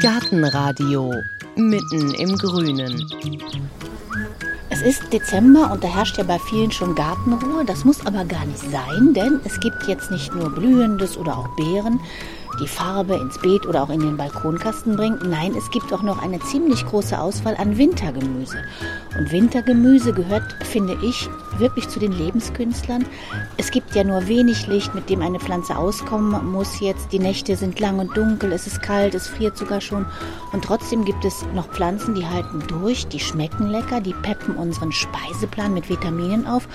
Gartenradio 0.00 1.12
mitten 1.56 2.14
im 2.14 2.36
Grünen. 2.36 3.04
Es 4.70 4.82
ist 4.82 5.12
Dezember 5.12 5.70
und 5.72 5.84
da 5.84 5.88
herrscht 5.88 6.16
ja 6.16 6.24
bei 6.24 6.38
vielen 6.38 6.70
schon 6.70 6.94
Gartenruhe. 6.94 7.64
Das 7.66 7.84
muss 7.84 8.06
aber 8.06 8.24
gar 8.24 8.46
nicht 8.46 8.58
sein, 8.70 9.12
denn 9.14 9.40
es 9.44 9.60
gibt 9.60 9.86
jetzt 9.88 10.10
nicht 10.10 10.34
nur 10.34 10.50
Blühendes 10.50 11.18
oder 11.18 11.36
auch 11.36 11.48
Beeren, 11.56 12.00
die 12.58 12.68
Farbe 12.68 13.14
ins 13.14 13.38
Beet 13.38 13.66
oder 13.66 13.82
auch 13.82 13.90
in 13.90 14.00
den 14.00 14.16
Balkonkasten 14.16 14.96
bringt. 14.96 15.28
Nein, 15.28 15.54
es 15.56 15.70
gibt 15.70 15.92
auch 15.92 16.02
noch 16.02 16.22
eine 16.22 16.40
ziemlich 16.40 16.84
große 16.86 17.18
Auswahl 17.18 17.56
an 17.56 17.78
Wintergemüse. 17.78 18.58
Und 19.18 19.30
Wintergemüse 19.30 20.12
gehört, 20.12 20.56
finde 20.64 20.96
ich, 21.02 21.28
wirklich 21.58 21.88
zu 21.88 22.00
den 22.00 22.12
Lebenskünstlern. 22.12 23.06
Es 23.56 23.70
gibt 23.70 23.94
ja 23.94 24.04
nur 24.04 24.26
wenig 24.28 24.66
Licht, 24.66 24.94
mit 24.94 25.08
dem 25.10 25.22
eine 25.22 25.40
Pflanze 25.40 25.76
auskommen 25.76 26.50
muss 26.50 26.80
jetzt. 26.80 27.12
Die 27.12 27.18
Nächte 27.18 27.56
sind 27.56 27.78
lang 27.80 27.98
und 27.98 28.16
dunkel, 28.16 28.52
es 28.52 28.66
ist 28.66 28.82
kalt, 28.82 29.14
es 29.14 29.28
friert 29.28 29.56
sogar 29.56 29.80
schon. 29.80 30.06
Und 30.52 30.64
trotzdem 30.64 31.04
gibt 31.04 31.24
es 31.24 31.44
noch 31.54 31.68
Pflanzen, 31.68 32.14
die 32.14 32.26
halten 32.26 32.62
durch, 32.68 33.06
die 33.06 33.20
schmecken 33.20 33.68
lecker, 33.68 34.00
die 34.00 34.14
peppen 34.14 34.56
unseren 34.56 34.92
Speiseplan 34.92 35.74
mit 35.74 35.88
Vitaminen 35.88 36.46
auf. 36.46 36.68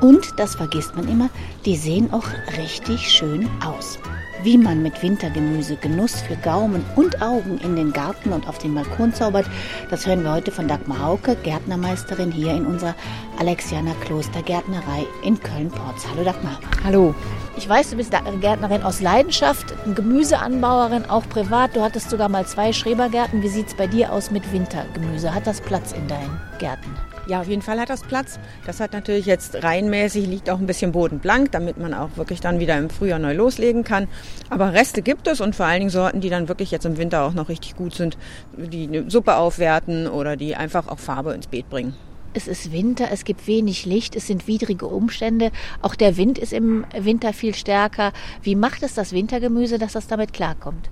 Und, 0.00 0.38
das 0.38 0.56
vergisst 0.56 0.96
man 0.96 1.08
immer, 1.08 1.30
die 1.64 1.76
sehen 1.76 2.12
auch 2.12 2.26
richtig 2.58 3.10
schön 3.10 3.48
aus. 3.64 3.98
Wie 4.42 4.58
man 4.58 4.82
mit 4.82 5.00
Wintergemüse 5.00 5.76
Genuss 5.76 6.20
für 6.20 6.34
Gaumen 6.34 6.84
und 6.96 7.22
Augen 7.22 7.58
in 7.58 7.76
den 7.76 7.92
Garten 7.92 8.32
und 8.32 8.48
auf 8.48 8.58
den 8.58 8.74
Balkon 8.74 9.14
zaubert, 9.14 9.46
das 9.88 10.04
hören 10.04 10.24
wir 10.24 10.32
heute 10.32 10.50
von 10.50 10.66
Dagmar 10.66 11.00
Hauke, 11.00 11.36
Gärtnermeisterin 11.36 12.32
hier 12.32 12.52
in 12.52 12.66
unserer 12.66 12.96
Alexianer 13.38 13.94
Klostergärtnerei 14.04 15.06
in 15.22 15.38
Köln-Porz. 15.38 16.08
Hallo 16.10 16.24
Dagmar. 16.24 16.58
Hallo. 16.82 17.14
Ich 17.56 17.68
weiß, 17.68 17.90
du 17.90 17.96
bist 17.96 18.12
Gärtnerin 18.40 18.82
aus 18.82 19.00
Leidenschaft, 19.00 19.74
Gemüseanbauerin, 19.94 21.04
auch 21.04 21.28
privat. 21.28 21.76
Du 21.76 21.82
hattest 21.82 22.10
sogar 22.10 22.28
mal 22.28 22.44
zwei 22.44 22.72
Schrebergärten. 22.72 23.42
Wie 23.42 23.48
sieht 23.48 23.68
es 23.68 23.74
bei 23.74 23.86
dir 23.86 24.12
aus 24.12 24.32
mit 24.32 24.52
Wintergemüse? 24.52 25.32
Hat 25.32 25.46
das 25.46 25.60
Platz 25.60 25.92
in 25.92 26.08
deinen 26.08 26.40
Gärten? 26.58 26.90
Ja, 27.28 27.40
auf 27.40 27.48
jeden 27.48 27.62
Fall 27.62 27.78
hat 27.78 27.88
das 27.88 28.02
Platz. 28.02 28.40
Das 28.66 28.80
hat 28.80 28.92
natürlich 28.92 29.26
jetzt 29.26 29.62
reihenmäßig, 29.62 30.26
liegt 30.26 30.50
auch 30.50 30.58
ein 30.58 30.66
bisschen 30.66 30.90
bodenblank, 30.90 31.52
damit 31.52 31.78
man 31.78 31.94
auch 31.94 32.16
wirklich 32.16 32.40
dann 32.40 32.58
wieder 32.58 32.76
im 32.76 32.90
Frühjahr 32.90 33.20
neu 33.20 33.34
loslegen 33.34 33.84
kann. 33.84 34.08
Aber 34.50 34.72
Reste 34.72 35.02
gibt 35.02 35.28
es 35.28 35.40
und 35.40 35.54
vor 35.54 35.66
allen 35.66 35.80
Dingen 35.80 35.90
Sorten, 35.90 36.20
die 36.20 36.30
dann 36.30 36.48
wirklich 36.48 36.72
jetzt 36.72 36.84
im 36.84 36.96
Winter 36.96 37.22
auch 37.22 37.32
noch 37.32 37.48
richtig 37.48 37.76
gut 37.76 37.94
sind, 37.94 38.18
die 38.56 38.88
eine 38.88 39.08
Suppe 39.08 39.36
aufwerten 39.36 40.08
oder 40.08 40.36
die 40.36 40.56
einfach 40.56 40.88
auch 40.88 40.98
Farbe 40.98 41.32
ins 41.32 41.46
Beet 41.46 41.70
bringen. 41.70 41.94
Es 42.34 42.48
ist 42.48 42.72
Winter, 42.72 43.08
es 43.12 43.24
gibt 43.24 43.46
wenig 43.46 43.84
Licht, 43.84 44.16
es 44.16 44.26
sind 44.26 44.48
widrige 44.48 44.86
Umstände. 44.86 45.52
Auch 45.80 45.94
der 45.94 46.16
Wind 46.16 46.38
ist 46.38 46.52
im 46.52 46.84
Winter 46.98 47.32
viel 47.34 47.54
stärker. 47.54 48.12
Wie 48.42 48.56
macht 48.56 48.82
es 48.82 48.94
das 48.94 49.12
Wintergemüse, 49.12 49.78
dass 49.78 49.92
das 49.92 50.06
damit 50.08 50.32
klarkommt? 50.32 50.88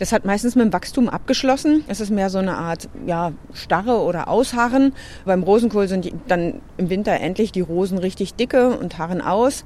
Das 0.00 0.12
hat 0.12 0.24
meistens 0.24 0.56
mit 0.56 0.64
dem 0.64 0.72
Wachstum 0.72 1.10
abgeschlossen. 1.10 1.84
Es 1.86 2.00
ist 2.00 2.08
mehr 2.08 2.30
so 2.30 2.38
eine 2.38 2.56
Art 2.56 2.88
ja, 3.06 3.32
Starre 3.52 4.00
oder 4.00 4.28
Ausharren. 4.28 4.94
Beim 5.26 5.42
Rosenkohl 5.42 5.88
sind 5.88 6.10
dann 6.26 6.62
im 6.78 6.88
Winter 6.88 7.12
endlich 7.20 7.52
die 7.52 7.60
Rosen 7.60 7.98
richtig 7.98 8.32
dicke 8.32 8.70
und 8.70 8.96
harren 8.96 9.20
aus. 9.20 9.62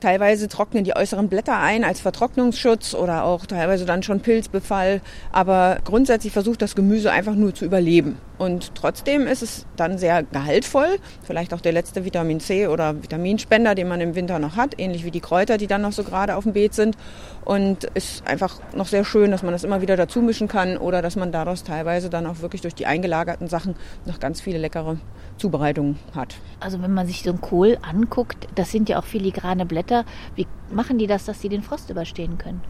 Teilweise 0.00 0.48
trocknen 0.48 0.82
die 0.82 0.96
äußeren 0.96 1.28
Blätter 1.28 1.60
ein 1.60 1.84
als 1.84 2.00
Vertrocknungsschutz 2.00 2.92
oder 2.92 3.22
auch 3.22 3.46
teilweise 3.46 3.86
dann 3.86 4.02
schon 4.02 4.18
Pilzbefall. 4.18 5.00
Aber 5.30 5.78
grundsätzlich 5.84 6.32
versucht 6.32 6.60
das 6.60 6.74
Gemüse 6.74 7.12
einfach 7.12 7.36
nur 7.36 7.54
zu 7.54 7.64
überleben. 7.64 8.18
Und 8.42 8.74
trotzdem 8.74 9.28
ist 9.28 9.40
es 9.40 9.66
dann 9.76 9.98
sehr 9.98 10.24
gehaltvoll. 10.24 10.98
Vielleicht 11.22 11.54
auch 11.54 11.60
der 11.60 11.70
letzte 11.70 12.04
Vitamin 12.04 12.40
C 12.40 12.66
oder 12.66 13.00
Vitaminspender, 13.00 13.76
den 13.76 13.86
man 13.86 14.00
im 14.00 14.16
Winter 14.16 14.40
noch 14.40 14.56
hat, 14.56 14.80
ähnlich 14.80 15.04
wie 15.04 15.12
die 15.12 15.20
Kräuter, 15.20 15.58
die 15.58 15.68
dann 15.68 15.82
noch 15.82 15.92
so 15.92 16.02
gerade 16.02 16.34
auf 16.34 16.42
dem 16.42 16.52
Beet 16.52 16.74
sind. 16.74 16.96
Und 17.44 17.84
ist 17.94 18.26
einfach 18.26 18.58
noch 18.74 18.88
sehr 18.88 19.04
schön, 19.04 19.30
dass 19.30 19.44
man 19.44 19.52
das 19.52 19.62
immer 19.62 19.80
wieder 19.80 19.96
dazu 19.96 20.20
mischen 20.20 20.48
kann 20.48 20.76
oder 20.76 21.02
dass 21.02 21.14
man 21.14 21.30
daraus 21.30 21.62
teilweise 21.62 22.10
dann 22.10 22.26
auch 22.26 22.40
wirklich 22.40 22.62
durch 22.62 22.74
die 22.74 22.86
eingelagerten 22.86 23.46
Sachen 23.46 23.76
noch 24.06 24.18
ganz 24.18 24.40
viele 24.40 24.58
leckere 24.58 24.96
Zubereitungen 25.36 26.00
hat. 26.12 26.34
Also 26.58 26.82
wenn 26.82 26.92
man 26.92 27.06
sich 27.06 27.22
so 27.22 27.30
einen 27.30 27.40
Kohl 27.40 27.78
anguckt, 27.88 28.48
das 28.56 28.72
sind 28.72 28.88
ja 28.88 28.98
auch 28.98 29.04
filigrane 29.04 29.66
Blätter. 29.66 30.04
Wie 30.34 30.48
machen 30.68 30.98
die 30.98 31.06
das, 31.06 31.26
dass 31.26 31.40
sie 31.40 31.48
den 31.48 31.62
Frost 31.62 31.90
überstehen 31.90 32.38
können? 32.38 32.60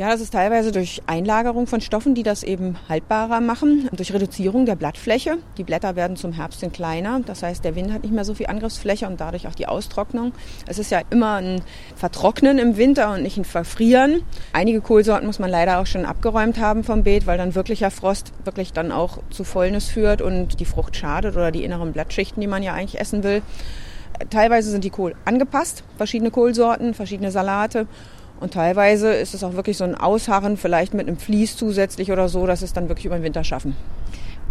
Ja, 0.00 0.08
das 0.08 0.22
ist 0.22 0.32
teilweise 0.32 0.72
durch 0.72 1.02
Einlagerung 1.06 1.66
von 1.66 1.82
Stoffen, 1.82 2.14
die 2.14 2.22
das 2.22 2.42
eben 2.42 2.78
haltbarer 2.88 3.42
machen, 3.42 3.86
durch 3.92 4.14
Reduzierung 4.14 4.64
der 4.64 4.74
Blattfläche. 4.74 5.36
Die 5.58 5.62
Blätter 5.62 5.94
werden 5.94 6.16
zum 6.16 6.32
Herbst 6.32 6.60
hin 6.60 6.72
kleiner, 6.72 7.20
das 7.20 7.42
heißt, 7.42 7.62
der 7.62 7.76
Wind 7.76 7.92
hat 7.92 8.02
nicht 8.02 8.14
mehr 8.14 8.24
so 8.24 8.32
viel 8.32 8.46
Angriffsfläche 8.46 9.06
und 9.06 9.20
dadurch 9.20 9.46
auch 9.46 9.54
die 9.54 9.66
Austrocknung. 9.66 10.32
Es 10.66 10.78
ist 10.78 10.90
ja 10.90 11.02
immer 11.10 11.34
ein 11.34 11.60
Vertrocknen 11.96 12.56
im 12.58 12.78
Winter 12.78 13.12
und 13.12 13.22
nicht 13.22 13.36
ein 13.36 13.44
Verfrieren. 13.44 14.22
Einige 14.54 14.80
Kohlsorten 14.80 15.26
muss 15.26 15.38
man 15.38 15.50
leider 15.50 15.80
auch 15.80 15.86
schon 15.86 16.06
abgeräumt 16.06 16.58
haben 16.58 16.82
vom 16.82 17.02
Beet, 17.02 17.26
weil 17.26 17.36
dann 17.36 17.54
wirklicher 17.54 17.90
Frost 17.90 18.32
wirklich 18.44 18.72
dann 18.72 18.92
auch 18.92 19.18
zu 19.28 19.44
Fäulnis 19.44 19.90
führt 19.90 20.22
und 20.22 20.60
die 20.60 20.64
Frucht 20.64 20.96
schadet 20.96 21.36
oder 21.36 21.52
die 21.52 21.62
inneren 21.62 21.92
Blattschichten, 21.92 22.40
die 22.40 22.46
man 22.46 22.62
ja 22.62 22.72
eigentlich 22.72 22.98
essen 22.98 23.22
will. 23.22 23.42
Teilweise 24.30 24.70
sind 24.70 24.84
die 24.84 24.90
Kohl 24.90 25.14
angepasst, 25.26 25.84
verschiedene 25.98 26.30
Kohlsorten, 26.30 26.94
verschiedene 26.94 27.30
Salate. 27.30 27.86
Und 28.40 28.54
teilweise 28.54 29.12
ist 29.12 29.34
es 29.34 29.44
auch 29.44 29.54
wirklich 29.54 29.76
so 29.76 29.84
ein 29.84 29.94
Ausharren, 29.94 30.56
vielleicht 30.56 30.94
mit 30.94 31.06
einem 31.06 31.18
Vlies 31.18 31.56
zusätzlich 31.56 32.10
oder 32.10 32.28
so, 32.28 32.46
dass 32.46 32.62
es 32.62 32.72
dann 32.72 32.88
wirklich 32.88 33.06
über 33.06 33.16
den 33.16 33.22
Winter 33.22 33.44
schaffen. 33.44 33.76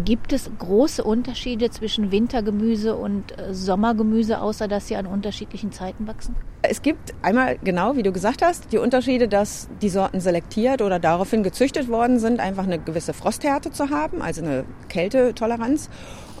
Gibt 0.04 0.32
es 0.32 0.50
große 0.58 1.04
Unterschiede 1.04 1.70
zwischen 1.70 2.10
Wintergemüse 2.10 2.96
und 2.96 3.38
äh, 3.38 3.52
Sommergemüse, 3.52 4.40
außer 4.40 4.66
dass 4.66 4.88
sie 4.88 4.96
an 4.96 5.06
unterschiedlichen 5.06 5.72
Zeiten 5.72 6.06
wachsen? 6.06 6.34
Es 6.62 6.82
gibt 6.82 7.14
einmal, 7.22 7.56
genau 7.64 7.96
wie 7.96 8.02
du 8.02 8.12
gesagt 8.12 8.42
hast, 8.42 8.70
die 8.72 8.76
Unterschiede, 8.76 9.28
dass 9.28 9.68
die 9.80 9.88
Sorten 9.88 10.20
selektiert 10.20 10.82
oder 10.82 10.98
daraufhin 10.98 11.42
gezüchtet 11.42 11.88
worden 11.88 12.18
sind, 12.18 12.38
einfach 12.38 12.64
eine 12.64 12.78
gewisse 12.78 13.14
Frosthärte 13.14 13.72
zu 13.72 13.88
haben, 13.88 14.20
also 14.20 14.42
eine 14.42 14.64
Kältetoleranz 14.90 15.88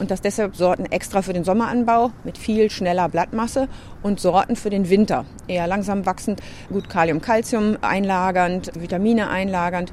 und 0.00 0.10
dass 0.10 0.22
deshalb 0.22 0.56
Sorten 0.56 0.86
extra 0.86 1.22
für 1.22 1.34
den 1.34 1.44
Sommeranbau 1.44 2.10
mit 2.24 2.38
viel 2.38 2.70
schneller 2.70 3.08
Blattmasse 3.08 3.68
und 4.02 4.18
Sorten 4.18 4.56
für 4.56 4.70
den 4.70 4.88
Winter, 4.88 5.26
eher 5.46 5.66
langsam 5.66 6.06
wachsend, 6.06 6.40
gut 6.70 6.88
Kalium, 6.88 7.20
Calcium 7.20 7.76
einlagernd, 7.82 8.72
Vitamine 8.80 9.28
einlagernd. 9.28 9.92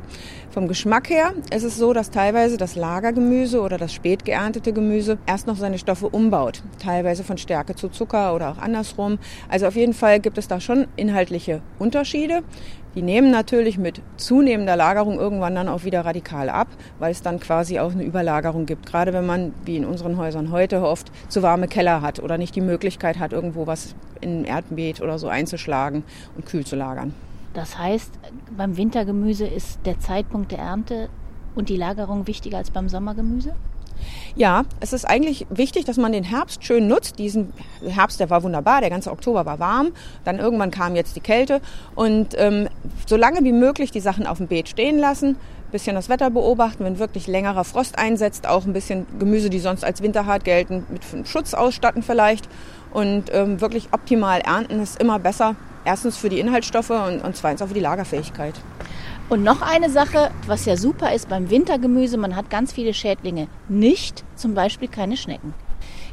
Vom 0.49 0.67
Geschmack 0.67 1.09
her 1.09 1.33
ist 1.53 1.63
es 1.63 1.77
so, 1.77 1.93
dass 1.93 2.09
teilweise 2.09 2.57
das 2.57 2.75
Lagergemüse 2.75 3.61
oder 3.61 3.77
das 3.77 3.93
spät 3.93 4.25
geerntete 4.25 4.73
Gemüse 4.73 5.19
erst 5.27 5.45
noch 5.45 5.57
seine 5.57 5.77
Stoffe 5.77 6.07
umbaut, 6.09 6.63
teilweise 6.81 7.23
von 7.23 7.37
Stärke 7.37 7.75
zu 7.75 7.89
Zucker 7.89 8.33
oder 8.33 8.51
auch 8.51 8.57
andersrum. 8.57 9.19
Also 9.49 9.67
auf 9.67 9.75
jeden 9.75 9.93
Fall 9.93 10.16
gibt 10.19 10.37
es 10.37 10.47
da 10.47 10.59
schon 10.59 10.87
inhaltliche 10.95 11.61
Unterschiede. 11.79 12.43
Die 12.95 13.01
nehmen 13.01 13.29
natürlich 13.29 13.77
mit 13.77 14.01
zunehmender 14.17 14.75
Lagerung 14.75 15.19
irgendwann 15.19 15.53
dann 15.53 15.67
auch 15.67 15.83
wieder 15.83 16.03
radikal 16.03 16.49
ab, 16.49 16.67
weil 16.99 17.11
es 17.11 17.21
dann 17.21 17.39
quasi 17.39 17.79
auch 17.79 17.91
eine 17.91 18.03
Überlagerung 18.03 18.65
gibt. 18.65 18.85
Gerade 18.85 19.13
wenn 19.13 19.25
man, 19.25 19.53
wie 19.65 19.77
in 19.77 19.85
unseren 19.85 20.17
Häusern 20.17 20.51
heute 20.51 20.81
oft, 20.81 21.11
zu 21.29 21.43
warme 21.43 21.67
Keller 21.67 22.01
hat 22.01 22.19
oder 22.19 22.37
nicht 22.37 22.55
die 22.55 22.61
Möglichkeit 22.61 23.19
hat, 23.19 23.33
irgendwo 23.33 23.67
was 23.67 23.95
in 24.21 24.41
ein 24.41 24.45
Erdbeet 24.45 25.01
oder 25.01 25.19
so 25.19 25.27
einzuschlagen 25.27 26.03
und 26.35 26.45
kühl 26.45 26.65
zu 26.65 26.75
lagern. 26.75 27.13
Das 27.53 27.77
heißt, 27.77 28.11
beim 28.55 28.77
Wintergemüse 28.77 29.45
ist 29.45 29.79
der 29.85 29.99
Zeitpunkt 29.99 30.51
der 30.51 30.59
Ernte 30.59 31.09
und 31.55 31.69
die 31.69 31.77
Lagerung 31.77 32.27
wichtiger 32.27 32.57
als 32.57 32.71
beim 32.71 32.89
Sommergemüse? 32.89 33.53
Ja, 34.35 34.63
es 34.79 34.93
ist 34.93 35.05
eigentlich 35.05 35.47
wichtig, 35.49 35.85
dass 35.85 35.97
man 35.97 36.11
den 36.11 36.23
Herbst 36.23 36.63
schön 36.63 36.87
nutzt. 36.87 37.17
Diesen 37.19 37.53
Herbst, 37.85 38.19
der 38.19 38.29
war 38.29 38.43
wunderbar, 38.43 38.81
der 38.81 38.89
ganze 38.89 39.11
Oktober 39.11 39.45
war 39.45 39.59
warm. 39.59 39.89
Dann 40.25 40.39
irgendwann 40.39 40.71
kam 40.71 40.95
jetzt 40.95 41.15
die 41.15 41.21
Kälte. 41.21 41.61
Und 41.95 42.35
ähm, 42.37 42.67
so 43.07 43.15
lange 43.15 43.43
wie 43.43 43.51
möglich 43.51 43.91
die 43.91 43.99
Sachen 43.99 44.27
auf 44.27 44.37
dem 44.37 44.47
Beet 44.47 44.69
stehen 44.69 44.99
lassen, 44.99 45.37
bisschen 45.71 45.95
das 45.95 46.09
Wetter 46.09 46.29
beobachten, 46.29 46.85
wenn 46.85 46.99
wirklich 46.99 47.27
längerer 47.27 47.63
Frost 47.63 47.97
einsetzt, 47.97 48.47
auch 48.47 48.65
ein 48.65 48.73
bisschen 48.73 49.05
Gemüse, 49.19 49.49
die 49.49 49.59
sonst 49.59 49.83
als 49.83 50.01
winterhart 50.01 50.43
gelten, 50.43 50.85
mit 50.89 51.27
Schutz 51.27 51.53
ausstatten 51.53 52.03
vielleicht. 52.03 52.47
Und 52.91 53.25
ähm, 53.33 53.59
wirklich 53.59 53.89
optimal 53.91 54.39
ernten 54.41 54.79
ist 54.81 55.01
immer 55.01 55.19
besser. 55.19 55.55
Erstens 55.83 56.17
für 56.17 56.29
die 56.29 56.39
Inhaltsstoffe 56.39 56.89
und, 56.89 57.23
und 57.23 57.35
zweitens 57.35 57.61
auch 57.61 57.67
für 57.67 57.73
die 57.73 57.79
Lagerfähigkeit. 57.79 58.55
Und 59.29 59.43
noch 59.43 59.61
eine 59.61 59.89
Sache, 59.89 60.31
was 60.45 60.63
ja 60.63 60.77
super 60.77 61.13
ist 61.13 61.27
beim 61.27 61.49
Wintergemüse, 61.49 62.17
man 62.17 62.37
hat 62.37 62.49
ganz 62.49 62.71
viele 62.71 62.93
Schädlinge. 62.93 63.49
Nicht 63.67 64.23
zum 64.35 64.53
Beispiel 64.53 64.87
keine 64.87 65.17
Schnecken. 65.17 65.53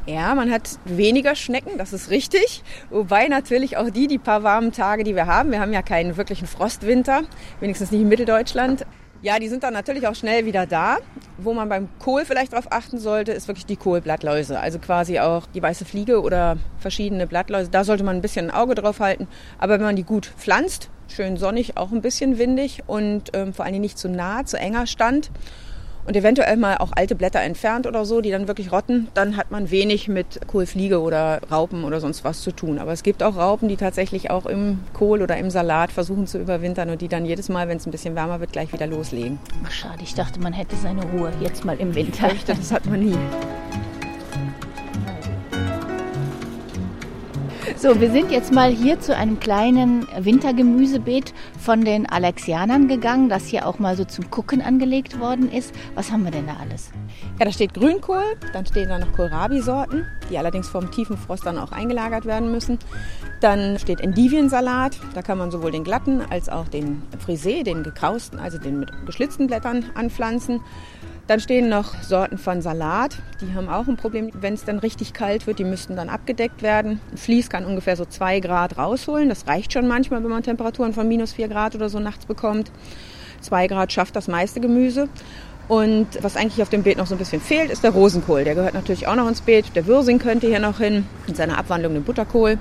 Ja, 0.05 0.35
man 0.35 0.51
hat 0.51 0.69
weniger 0.83 1.33
Schnecken, 1.33 1.77
das 1.77 1.93
ist 1.93 2.09
richtig. 2.09 2.61
Wobei 2.89 3.29
natürlich 3.29 3.77
auch 3.77 3.89
die, 3.89 4.07
die 4.07 4.17
paar 4.17 4.43
warmen 4.43 4.73
Tage, 4.73 5.05
die 5.05 5.15
wir 5.15 5.27
haben, 5.27 5.51
wir 5.51 5.61
haben 5.61 5.71
ja 5.71 5.81
keinen 5.81 6.17
wirklichen 6.17 6.45
Frostwinter, 6.45 7.21
wenigstens 7.61 7.91
nicht 7.91 8.01
in 8.01 8.09
Mitteldeutschland. 8.09 8.85
Ja, 9.25 9.39
die 9.39 9.47
sind 9.47 9.63
dann 9.63 9.73
natürlich 9.73 10.07
auch 10.07 10.13
schnell 10.13 10.45
wieder 10.45 10.67
da. 10.67 10.99
Wo 11.39 11.55
man 11.55 11.67
beim 11.67 11.89
Kohl 11.97 12.25
vielleicht 12.25 12.53
darauf 12.53 12.71
achten 12.71 12.99
sollte, 12.99 13.31
ist 13.31 13.47
wirklich 13.47 13.65
die 13.65 13.75
Kohlblattläuse. 13.75 14.59
Also 14.59 14.77
quasi 14.77 15.17
auch 15.17 15.47
die 15.47 15.63
weiße 15.63 15.83
Fliege 15.83 16.21
oder 16.21 16.57
verschiedene 16.77 17.25
Blattläuse. 17.25 17.71
Da 17.71 17.83
sollte 17.83 18.03
man 18.03 18.17
ein 18.17 18.21
bisschen 18.21 18.51
ein 18.51 18.55
Auge 18.55 18.75
drauf 18.75 18.99
halten. 18.99 19.27
Aber 19.57 19.73
wenn 19.73 19.81
man 19.81 19.95
die 19.95 20.03
gut 20.03 20.31
pflanzt, 20.37 20.91
schön 21.07 21.37
sonnig, 21.37 21.75
auch 21.75 21.91
ein 21.91 22.03
bisschen 22.03 22.37
windig 22.37 22.83
und 22.85 23.31
ähm, 23.33 23.51
vor 23.51 23.65
allem 23.65 23.81
nicht 23.81 23.97
zu 23.97 24.09
nah, 24.09 24.45
zu 24.45 24.59
enger 24.59 24.85
Stand. 24.85 25.31
Und 26.05 26.15
eventuell 26.15 26.57
mal 26.57 26.77
auch 26.77 26.91
alte 26.95 27.15
Blätter 27.15 27.41
entfernt 27.41 27.87
oder 27.87 28.05
so, 28.05 28.21
die 28.21 28.31
dann 28.31 28.47
wirklich 28.47 28.71
rotten, 28.71 29.07
dann 29.13 29.37
hat 29.37 29.51
man 29.51 29.71
wenig 29.71 30.07
mit 30.07 30.47
Kohlfliege 30.47 31.01
oder 31.01 31.41
Raupen 31.51 31.83
oder 31.83 31.99
sonst 31.99 32.23
was 32.23 32.41
zu 32.41 32.51
tun. 32.51 32.79
Aber 32.79 32.91
es 32.91 33.03
gibt 33.03 33.23
auch 33.23 33.35
Raupen, 33.35 33.67
die 33.67 33.77
tatsächlich 33.77 34.29
auch 34.31 34.45
im 34.45 34.79
Kohl 34.93 35.21
oder 35.21 35.37
im 35.37 35.49
Salat 35.49 35.91
versuchen 35.91 36.27
zu 36.27 36.39
überwintern 36.39 36.89
und 36.89 37.01
die 37.01 37.07
dann 37.07 37.25
jedes 37.25 37.49
Mal, 37.49 37.67
wenn 37.67 37.77
es 37.77 37.85
ein 37.85 37.91
bisschen 37.91 38.15
wärmer 38.15 38.39
wird, 38.39 38.51
gleich 38.51 38.71
wieder 38.71 38.87
loslegen. 38.87 39.39
Ach, 39.65 39.71
schade, 39.71 40.03
ich 40.03 40.13
dachte, 40.13 40.39
man 40.39 40.53
hätte 40.53 40.75
seine 40.75 41.03
Ruhe 41.05 41.31
jetzt 41.41 41.65
mal 41.65 41.77
im 41.79 41.95
Winter. 41.95 42.29
Das 42.45 42.71
hat 42.71 42.85
man 42.85 42.99
nie. 42.99 43.17
So, 47.73 47.99
wir 47.99 48.11
sind 48.11 48.31
jetzt 48.31 48.53
mal 48.53 48.69
hier 48.69 48.99
zu 48.99 49.15
einem 49.15 49.39
kleinen 49.39 50.07
Wintergemüsebeet 50.19 51.33
von 51.59 51.83
den 51.83 52.07
Alexianern 52.07 52.87
gegangen, 52.87 53.27
das 53.27 53.47
hier 53.47 53.65
auch 53.67 53.79
mal 53.79 53.97
so 53.97 54.05
zum 54.05 54.29
Gucken 54.29 54.61
angelegt 54.61 55.19
worden 55.19 55.51
ist. 55.51 55.73
Was 55.95 56.11
haben 56.11 56.23
wir 56.23 56.31
denn 56.31 56.45
da 56.45 56.57
alles? 56.61 56.91
Ja, 57.39 57.45
da 57.45 57.51
steht 57.51 57.73
Grünkohl, 57.73 58.23
dann 58.53 58.67
stehen 58.67 58.89
da 58.89 58.99
noch 58.99 59.11
Kohlrabi-Sorten, 59.13 60.05
die 60.29 60.37
allerdings 60.37 60.69
vom 60.69 60.91
tiefen 60.91 61.17
Frost 61.17 61.45
dann 61.45 61.57
auch 61.57 61.71
eingelagert 61.71 62.25
werden 62.25 62.51
müssen. 62.51 62.77
Dann 63.41 63.79
steht 63.79 63.99
Endiviensalat, 63.99 64.97
da 65.13 65.21
kann 65.21 65.37
man 65.37 65.49
sowohl 65.49 65.71
den 65.71 65.83
glatten 65.83 66.21
als 66.29 66.49
auch 66.49 66.67
den 66.67 67.01
Frisee, 67.19 67.63
den 67.63 67.83
gekrausten, 67.83 68.39
also 68.39 68.57
den 68.59 68.79
mit 68.79 68.91
geschlitzten 69.05 69.47
Blättern 69.47 69.85
anpflanzen. 69.95 70.61
Dann 71.27 71.39
stehen 71.39 71.69
noch 71.69 71.95
Sorten 72.03 72.37
von 72.37 72.61
Salat. 72.61 73.17
Die 73.41 73.55
haben 73.55 73.67
auch 73.67 73.87
ein 73.87 73.97
Problem, 73.97 74.29
wenn 74.33 74.53
es 74.53 74.63
dann 74.63 74.77
richtig 74.77 75.13
kalt 75.13 75.47
wird. 75.47 75.57
Die 75.57 75.63
müssten 75.63 75.95
dann 75.95 76.07
abgedeckt 76.07 76.61
werden. 76.61 76.99
Ein 77.11 77.17
Vlies 77.17 77.49
kann 77.49 77.65
ungefähr 77.65 77.95
so 77.95 78.05
zwei 78.05 78.39
Grad 78.39 78.77
rausholen. 78.77 79.29
Das 79.29 79.47
reicht 79.47 79.73
schon 79.73 79.87
manchmal, 79.87 80.23
wenn 80.23 80.29
man 80.29 80.43
Temperaturen 80.43 80.93
von 80.93 81.07
minus 81.07 81.33
vier 81.33 81.47
Grad 81.47 81.73
oder 81.73 81.89
so 81.89 81.99
nachts 81.99 82.27
bekommt. 82.27 82.71
Zwei 83.41 83.67
Grad 83.67 83.91
schafft 83.91 84.15
das 84.15 84.27
meiste 84.27 84.59
Gemüse. 84.59 85.09
Und 85.67 86.07
was 86.21 86.35
eigentlich 86.35 86.61
auf 86.61 86.69
dem 86.69 86.83
Beet 86.83 86.97
noch 86.97 87.07
so 87.07 87.15
ein 87.15 87.17
bisschen 87.17 87.41
fehlt, 87.41 87.71
ist 87.71 87.83
der 87.83 87.91
Rosenkohl. 87.91 88.43
Der 88.43 88.53
gehört 88.53 88.75
natürlich 88.75 89.07
auch 89.07 89.15
noch 89.15 89.27
ins 89.27 89.41
Beet. 89.41 89.75
Der 89.75 89.87
Würsing 89.87 90.19
könnte 90.19 90.47
hier 90.47 90.59
noch 90.59 90.77
hin, 90.77 91.05
in 91.27 91.33
seiner 91.33 91.57
Abwandlung 91.57 91.93
den 91.93 92.03
Butterkohl. 92.03 92.59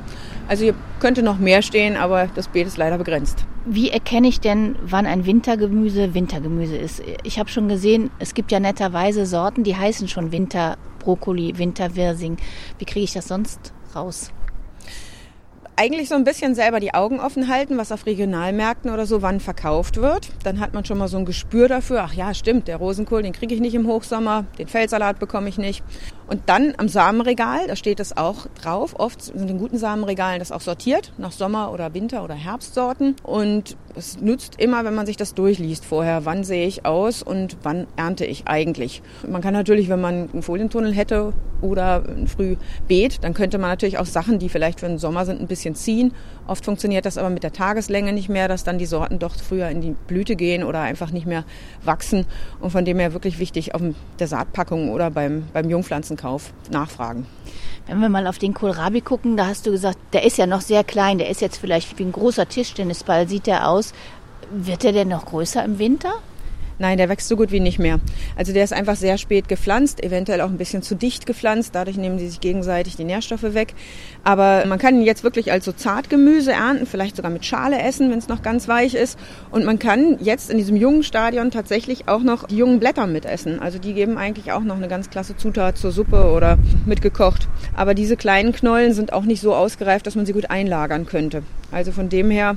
Also 0.48 0.64
hier 0.64 0.74
könnte 1.00 1.22
noch 1.22 1.38
mehr 1.38 1.60
stehen, 1.60 1.96
aber 1.96 2.28
das 2.34 2.48
Beet 2.48 2.66
ist 2.66 2.78
leider 2.78 2.96
begrenzt. 2.96 3.44
Wie 3.66 3.90
erkenne 3.90 4.28
ich 4.28 4.40
denn, 4.40 4.76
wann 4.82 5.06
ein 5.06 5.26
Wintergemüse 5.26 6.14
Wintergemüse 6.14 6.76
ist? 6.76 7.02
Ich 7.22 7.38
habe 7.38 7.50
schon 7.50 7.68
gesehen, 7.68 8.10
es 8.18 8.34
gibt 8.34 8.52
ja 8.52 8.60
netterweise 8.60 9.26
Sorten, 9.26 9.64
die 9.64 9.76
heißen 9.76 10.08
schon 10.08 10.32
Winterbrokkoli, 10.32 11.58
Winterwirsing. 11.58 12.38
Wie 12.78 12.84
kriege 12.84 13.04
ich 13.04 13.12
das 13.12 13.28
sonst 13.28 13.72
raus? 13.94 14.30
Eigentlich 15.76 16.08
so 16.08 16.14
ein 16.14 16.24
bisschen 16.24 16.54
selber 16.54 16.80
die 16.80 16.94
Augen 16.94 17.20
offen 17.20 17.48
halten, 17.48 17.76
was 17.76 17.90
auf 17.90 18.06
Regionalmärkten 18.06 18.90
oder 18.90 19.06
so 19.06 19.22
wann 19.22 19.40
verkauft 19.40 19.96
wird. 19.96 20.28
Dann 20.44 20.60
hat 20.60 20.72
man 20.72 20.84
schon 20.84 20.98
mal 20.98 21.08
so 21.08 21.16
ein 21.16 21.24
Gespür 21.24 21.68
dafür, 21.68 22.02
ach 22.04 22.14
ja, 22.14 22.32
stimmt, 22.34 22.68
der 22.68 22.76
Rosenkohl, 22.76 23.22
den 23.22 23.32
kriege 23.32 23.54
ich 23.54 23.60
nicht 23.60 23.74
im 23.74 23.86
Hochsommer, 23.86 24.44
den 24.58 24.68
Feldsalat 24.68 25.18
bekomme 25.18 25.48
ich 25.48 25.58
nicht. 25.58 25.82
Und 26.26 26.42
dann 26.46 26.74
am 26.78 26.88
Samenregal, 26.88 27.66
da 27.66 27.76
steht 27.76 28.00
es 28.00 28.16
auch 28.16 28.46
drauf. 28.60 28.94
Oft 28.98 29.22
sind 29.22 29.50
in 29.50 29.58
guten 29.58 29.78
Samenregalen 29.78 30.38
das 30.38 30.52
auch 30.52 30.60
sortiert 30.60 31.12
nach 31.18 31.32
Sommer- 31.32 31.72
oder 31.72 31.92
Winter- 31.92 32.24
oder 32.24 32.34
Herbstsorten. 32.34 33.16
Und 33.22 33.76
es 33.94 34.20
nützt 34.20 34.60
immer, 34.60 34.84
wenn 34.84 34.94
man 34.94 35.06
sich 35.06 35.16
das 35.16 35.34
durchliest 35.34 35.84
vorher, 35.84 36.24
wann 36.24 36.44
sehe 36.44 36.66
ich 36.66 36.86
aus 36.86 37.22
und 37.22 37.58
wann 37.62 37.86
ernte 37.96 38.24
ich 38.24 38.46
eigentlich. 38.46 39.02
Man 39.28 39.42
kann 39.42 39.54
natürlich, 39.54 39.88
wenn 39.88 40.00
man 40.00 40.30
einen 40.32 40.42
Folientunnel 40.42 40.92
hätte 40.92 41.32
oder 41.60 42.04
ein 42.08 42.26
Frühbeet, 42.26 43.22
dann 43.22 43.34
könnte 43.34 43.58
man 43.58 43.70
natürlich 43.70 43.98
auch 43.98 44.06
Sachen, 44.06 44.38
die 44.38 44.48
vielleicht 44.48 44.80
für 44.80 44.88
den 44.88 44.98
Sommer 44.98 45.26
sind, 45.26 45.40
ein 45.40 45.46
bisschen 45.46 45.74
ziehen. 45.74 46.12
Oft 46.46 46.64
funktioniert 46.64 47.06
das 47.06 47.18
aber 47.18 47.30
mit 47.30 47.42
der 47.42 47.52
Tageslänge 47.52 48.12
nicht 48.12 48.28
mehr, 48.28 48.48
dass 48.48 48.64
dann 48.64 48.78
die 48.78 48.86
Sorten 48.86 49.18
doch 49.18 49.34
früher 49.36 49.68
in 49.68 49.80
die 49.80 49.94
Blüte 50.06 50.36
gehen 50.36 50.62
oder 50.62 50.80
einfach 50.80 51.10
nicht 51.10 51.26
mehr 51.26 51.44
wachsen. 51.82 52.26
Und 52.60 52.70
von 52.70 52.84
dem 52.84 52.98
her 52.98 53.12
wirklich 53.12 53.38
wichtig 53.38 53.74
auf 53.74 53.80
der 54.18 54.26
Saatpackung 54.26 54.90
oder 54.90 55.10
beim, 55.10 55.44
beim 55.52 55.70
Jungpflanzenkauf 55.70 56.52
nachfragen. 56.70 57.26
Wenn 57.86 58.00
wir 58.00 58.08
mal 58.08 58.26
auf 58.26 58.38
den 58.38 58.54
Kohlrabi 58.54 59.00
gucken, 59.00 59.36
da 59.36 59.46
hast 59.46 59.66
du 59.66 59.70
gesagt, 59.70 59.98
der 60.12 60.24
ist 60.24 60.38
ja 60.38 60.46
noch 60.46 60.60
sehr 60.60 60.84
klein, 60.84 61.18
der 61.18 61.28
ist 61.28 61.40
jetzt 61.40 61.58
vielleicht 61.58 61.98
wie 61.98 62.04
ein 62.04 62.12
großer 62.12 62.48
Tischtennisball, 62.48 63.28
sieht 63.28 63.46
der 63.46 63.68
aus. 63.68 63.92
Wird 64.50 64.82
der 64.82 64.92
denn 64.92 65.08
noch 65.08 65.26
größer 65.26 65.64
im 65.64 65.78
Winter? 65.78 66.12
Nein, 66.78 66.98
der 66.98 67.08
wächst 67.08 67.28
so 67.28 67.36
gut 67.36 67.52
wie 67.52 67.60
nicht 67.60 67.78
mehr. 67.78 68.00
Also 68.36 68.52
der 68.52 68.64
ist 68.64 68.72
einfach 68.72 68.96
sehr 68.96 69.16
spät 69.16 69.48
gepflanzt, 69.48 70.02
eventuell 70.02 70.40
auch 70.40 70.48
ein 70.48 70.58
bisschen 70.58 70.82
zu 70.82 70.96
dicht 70.96 71.24
gepflanzt. 71.24 71.74
Dadurch 71.74 71.96
nehmen 71.96 72.18
sie 72.18 72.28
sich 72.28 72.40
gegenseitig 72.40 72.96
die 72.96 73.04
Nährstoffe 73.04 73.54
weg. 73.54 73.74
Aber 74.24 74.64
man 74.66 74.78
kann 74.78 74.96
ihn 74.96 75.04
jetzt 75.04 75.22
wirklich 75.22 75.52
als 75.52 75.64
so 75.64 75.72
Zartgemüse 75.72 76.52
ernten, 76.52 76.86
vielleicht 76.86 77.16
sogar 77.16 77.30
mit 77.30 77.44
Schale 77.44 77.80
essen, 77.80 78.10
wenn 78.10 78.18
es 78.18 78.28
noch 78.28 78.42
ganz 78.42 78.66
weich 78.66 78.94
ist. 78.94 79.18
Und 79.50 79.64
man 79.64 79.78
kann 79.78 80.18
jetzt 80.20 80.50
in 80.50 80.58
diesem 80.58 80.76
jungen 80.76 81.04
Stadion 81.04 81.50
tatsächlich 81.50 82.08
auch 82.08 82.22
noch 82.22 82.48
die 82.48 82.56
jungen 82.56 82.80
Blätter 82.80 83.06
mitessen. 83.06 83.60
Also 83.60 83.78
die 83.78 83.94
geben 83.94 84.18
eigentlich 84.18 84.50
auch 84.50 84.62
noch 84.62 84.76
eine 84.76 84.88
ganz 84.88 85.10
klasse 85.10 85.36
Zutat 85.36 85.78
zur 85.78 85.92
Suppe 85.92 86.32
oder 86.32 86.58
mitgekocht. 86.86 87.48
Aber 87.76 87.94
diese 87.94 88.16
kleinen 88.16 88.52
Knollen 88.52 88.94
sind 88.94 89.12
auch 89.12 89.24
nicht 89.24 89.40
so 89.40 89.54
ausgereift, 89.54 90.06
dass 90.06 90.16
man 90.16 90.26
sie 90.26 90.32
gut 90.32 90.50
einlagern 90.50 91.06
könnte. 91.06 91.42
Also 91.70 91.92
von 91.92 92.08
dem 92.08 92.30
her 92.30 92.56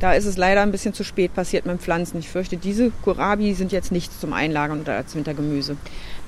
da 0.00 0.12
ist 0.12 0.24
es 0.24 0.36
leider 0.36 0.62
ein 0.62 0.72
bisschen 0.72 0.94
zu 0.94 1.04
spät 1.04 1.34
passiert 1.34 1.66
mit 1.66 1.80
Pflanzen. 1.80 2.18
Ich 2.18 2.28
fürchte, 2.28 2.56
diese 2.56 2.90
Kohlrabi 3.02 3.54
sind 3.54 3.72
jetzt 3.72 3.92
nichts 3.92 4.20
zum 4.20 4.32
Einlagern 4.32 4.80
oder 4.80 4.96
als 4.96 5.14
Wintergemüse. 5.14 5.76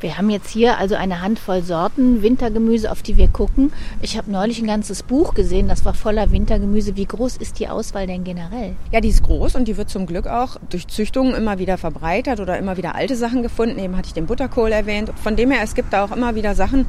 Wir 0.00 0.18
haben 0.18 0.28
jetzt 0.28 0.50
hier 0.50 0.78
also 0.78 0.94
eine 0.94 1.22
Handvoll 1.22 1.62
Sorten 1.62 2.22
Wintergemüse, 2.22 2.90
auf 2.90 3.02
die 3.02 3.16
wir 3.16 3.28
gucken. 3.28 3.72
Ich 4.02 4.18
habe 4.18 4.30
neulich 4.30 4.60
ein 4.60 4.66
ganzes 4.66 5.02
Buch 5.02 5.32
gesehen, 5.32 5.68
das 5.68 5.84
war 5.84 5.94
voller 5.94 6.30
Wintergemüse. 6.32 6.96
Wie 6.96 7.06
groß 7.06 7.38
ist 7.38 7.58
die 7.58 7.68
Auswahl 7.68 8.06
denn 8.06 8.22
generell? 8.22 8.76
Ja, 8.92 9.00
die 9.00 9.08
ist 9.08 9.22
groß 9.22 9.54
und 9.54 9.66
die 9.66 9.76
wird 9.76 9.88
zum 9.88 10.06
Glück 10.06 10.26
auch 10.26 10.56
durch 10.68 10.86
Züchtungen 10.86 11.34
immer 11.34 11.58
wieder 11.58 11.78
verbreitert 11.78 12.40
oder 12.40 12.58
immer 12.58 12.76
wieder 12.76 12.94
alte 12.94 13.16
Sachen 13.16 13.42
gefunden. 13.42 13.78
Eben 13.78 13.96
hatte 13.96 14.08
ich 14.08 14.14
den 14.14 14.26
Butterkohl 14.26 14.70
erwähnt. 14.70 15.10
Von 15.22 15.36
dem 15.36 15.50
her, 15.50 15.62
es 15.62 15.74
gibt 15.74 15.92
da 15.92 16.04
auch 16.04 16.12
immer 16.12 16.34
wieder 16.34 16.54
Sachen, 16.54 16.86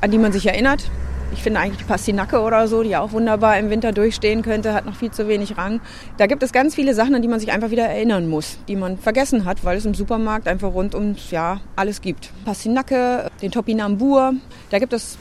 an 0.00 0.10
die 0.10 0.18
man 0.18 0.32
sich 0.32 0.46
erinnert, 0.46 0.90
ich 1.32 1.42
finde 1.42 1.60
eigentlich 1.60 1.78
die 1.78 1.84
Pastinacke 1.84 2.40
oder 2.40 2.68
so, 2.68 2.82
die 2.82 2.96
auch 2.96 3.12
wunderbar 3.12 3.58
im 3.58 3.70
Winter 3.70 3.92
durchstehen 3.92 4.42
könnte, 4.42 4.74
hat 4.74 4.86
noch 4.86 4.94
viel 4.94 5.10
zu 5.10 5.28
wenig 5.28 5.56
Rang. 5.56 5.80
Da 6.16 6.26
gibt 6.26 6.42
es 6.42 6.52
ganz 6.52 6.74
viele 6.74 6.94
Sachen, 6.94 7.14
an 7.14 7.22
die 7.22 7.28
man 7.28 7.40
sich 7.40 7.52
einfach 7.52 7.70
wieder 7.70 7.86
erinnern 7.86 8.28
muss, 8.28 8.58
die 8.68 8.76
man 8.76 8.98
vergessen 8.98 9.44
hat, 9.44 9.64
weil 9.64 9.76
es 9.78 9.86
im 9.86 9.94
Supermarkt 9.94 10.48
einfach 10.48 10.72
rund 10.72 10.94
ums 10.94 11.30
Jahr 11.30 11.60
alles 11.76 12.00
gibt. 12.00 12.32
Pastinacke, 12.44 13.30
den 13.42 13.50
Topinambur, 13.50 14.34
da 14.70 14.78
gibt 14.78 14.92
es 14.92 15.18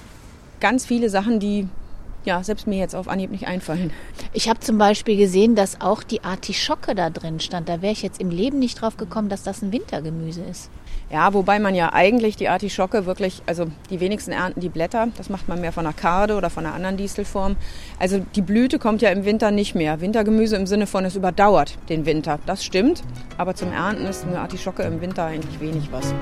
ganz 0.59 0.85
viele 0.85 1.09
Sachen, 1.09 1.39
die 1.39 1.67
ja, 2.25 2.43
selbst 2.43 2.67
mir 2.67 2.77
jetzt 2.77 2.95
auf 2.95 3.07
Anhieb 3.07 3.31
nicht 3.31 3.47
einfallen. 3.47 3.91
Ich 4.33 4.49
habe 4.49 4.59
zum 4.59 4.77
Beispiel 4.77 5.15
gesehen, 5.15 5.55
dass 5.55 5.79
auch 5.79 6.03
die 6.03 6.23
Artischocke 6.23 6.93
da 6.93 7.09
drin 7.09 7.39
stand. 7.39 7.69
Da 7.69 7.81
wäre 7.81 7.93
ich 7.93 8.01
jetzt 8.01 8.19
im 8.19 8.29
Leben 8.29 8.59
nicht 8.59 8.81
drauf 8.81 8.97
gekommen, 8.97 9.29
dass 9.29 9.43
das 9.43 9.61
ein 9.61 9.71
Wintergemüse 9.71 10.41
ist. 10.41 10.69
Ja, 11.11 11.33
wobei 11.33 11.57
man 11.57 11.73
ja 11.73 11.91
eigentlich 11.91 12.35
die 12.35 12.49
Artischocke 12.49 13.07
wirklich, 13.07 13.41
also 13.47 13.65
die 13.89 13.99
wenigsten 13.99 14.31
ernten 14.31 14.59
die 14.59 14.69
Blätter. 14.69 15.07
Das 15.17 15.29
macht 15.29 15.47
man 15.47 15.59
mehr 15.59 15.71
von 15.71 15.87
einer 15.87 15.93
Karde 15.93 16.35
oder 16.35 16.51
von 16.51 16.67
einer 16.67 16.75
anderen 16.75 16.97
Distelform. 16.97 17.55
Also 17.97 18.23
die 18.35 18.43
Blüte 18.43 18.77
kommt 18.77 19.01
ja 19.01 19.09
im 19.09 19.25
Winter 19.25 19.49
nicht 19.49 19.73
mehr. 19.73 20.01
Wintergemüse 20.01 20.55
im 20.55 20.67
Sinne 20.67 20.85
von, 20.85 21.05
es 21.05 21.15
überdauert 21.15 21.79
den 21.89 22.05
Winter. 22.05 22.37
Das 22.45 22.63
stimmt. 22.63 23.01
Aber 23.39 23.55
zum 23.55 23.73
Ernten 23.73 24.05
ist 24.05 24.23
eine 24.23 24.39
Artischocke 24.39 24.83
im 24.83 25.01
Winter 25.01 25.25
eigentlich 25.25 25.59
wenig 25.59 25.91
was. 25.91 26.13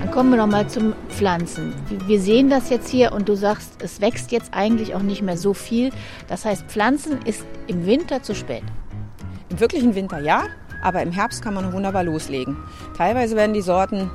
Dann 0.00 0.10
kommen 0.10 0.30
wir 0.30 0.38
noch 0.38 0.48
mal 0.48 0.68
zum 0.68 0.94
Pflanzen. 1.10 1.72
Wir 2.08 2.20
sehen 2.20 2.50
das 2.50 2.70
jetzt 2.70 2.88
hier 2.88 3.12
und 3.12 3.28
du 3.28 3.36
sagst, 3.36 3.80
es 3.84 4.00
wächst 4.00 4.32
jetzt 4.32 4.52
eigentlich 4.52 4.96
auch 4.96 5.02
nicht 5.02 5.22
mehr 5.22 5.36
so 5.36 5.54
viel. 5.54 5.90
Das 6.26 6.44
heißt, 6.44 6.64
Pflanzen 6.66 7.22
ist 7.24 7.44
im 7.68 7.86
Winter 7.86 8.20
zu 8.20 8.34
spät. 8.34 8.64
Im 9.58 9.62
wirklichen 9.62 9.96
Winter 9.96 10.20
ja, 10.20 10.44
aber 10.84 11.02
im 11.02 11.10
Herbst 11.10 11.42
kann 11.42 11.52
man 11.52 11.72
wunderbar 11.72 12.04
loslegen. 12.04 12.56
Teilweise 12.96 13.34
werden 13.34 13.54
die 13.54 13.60
Sorten 13.60 14.08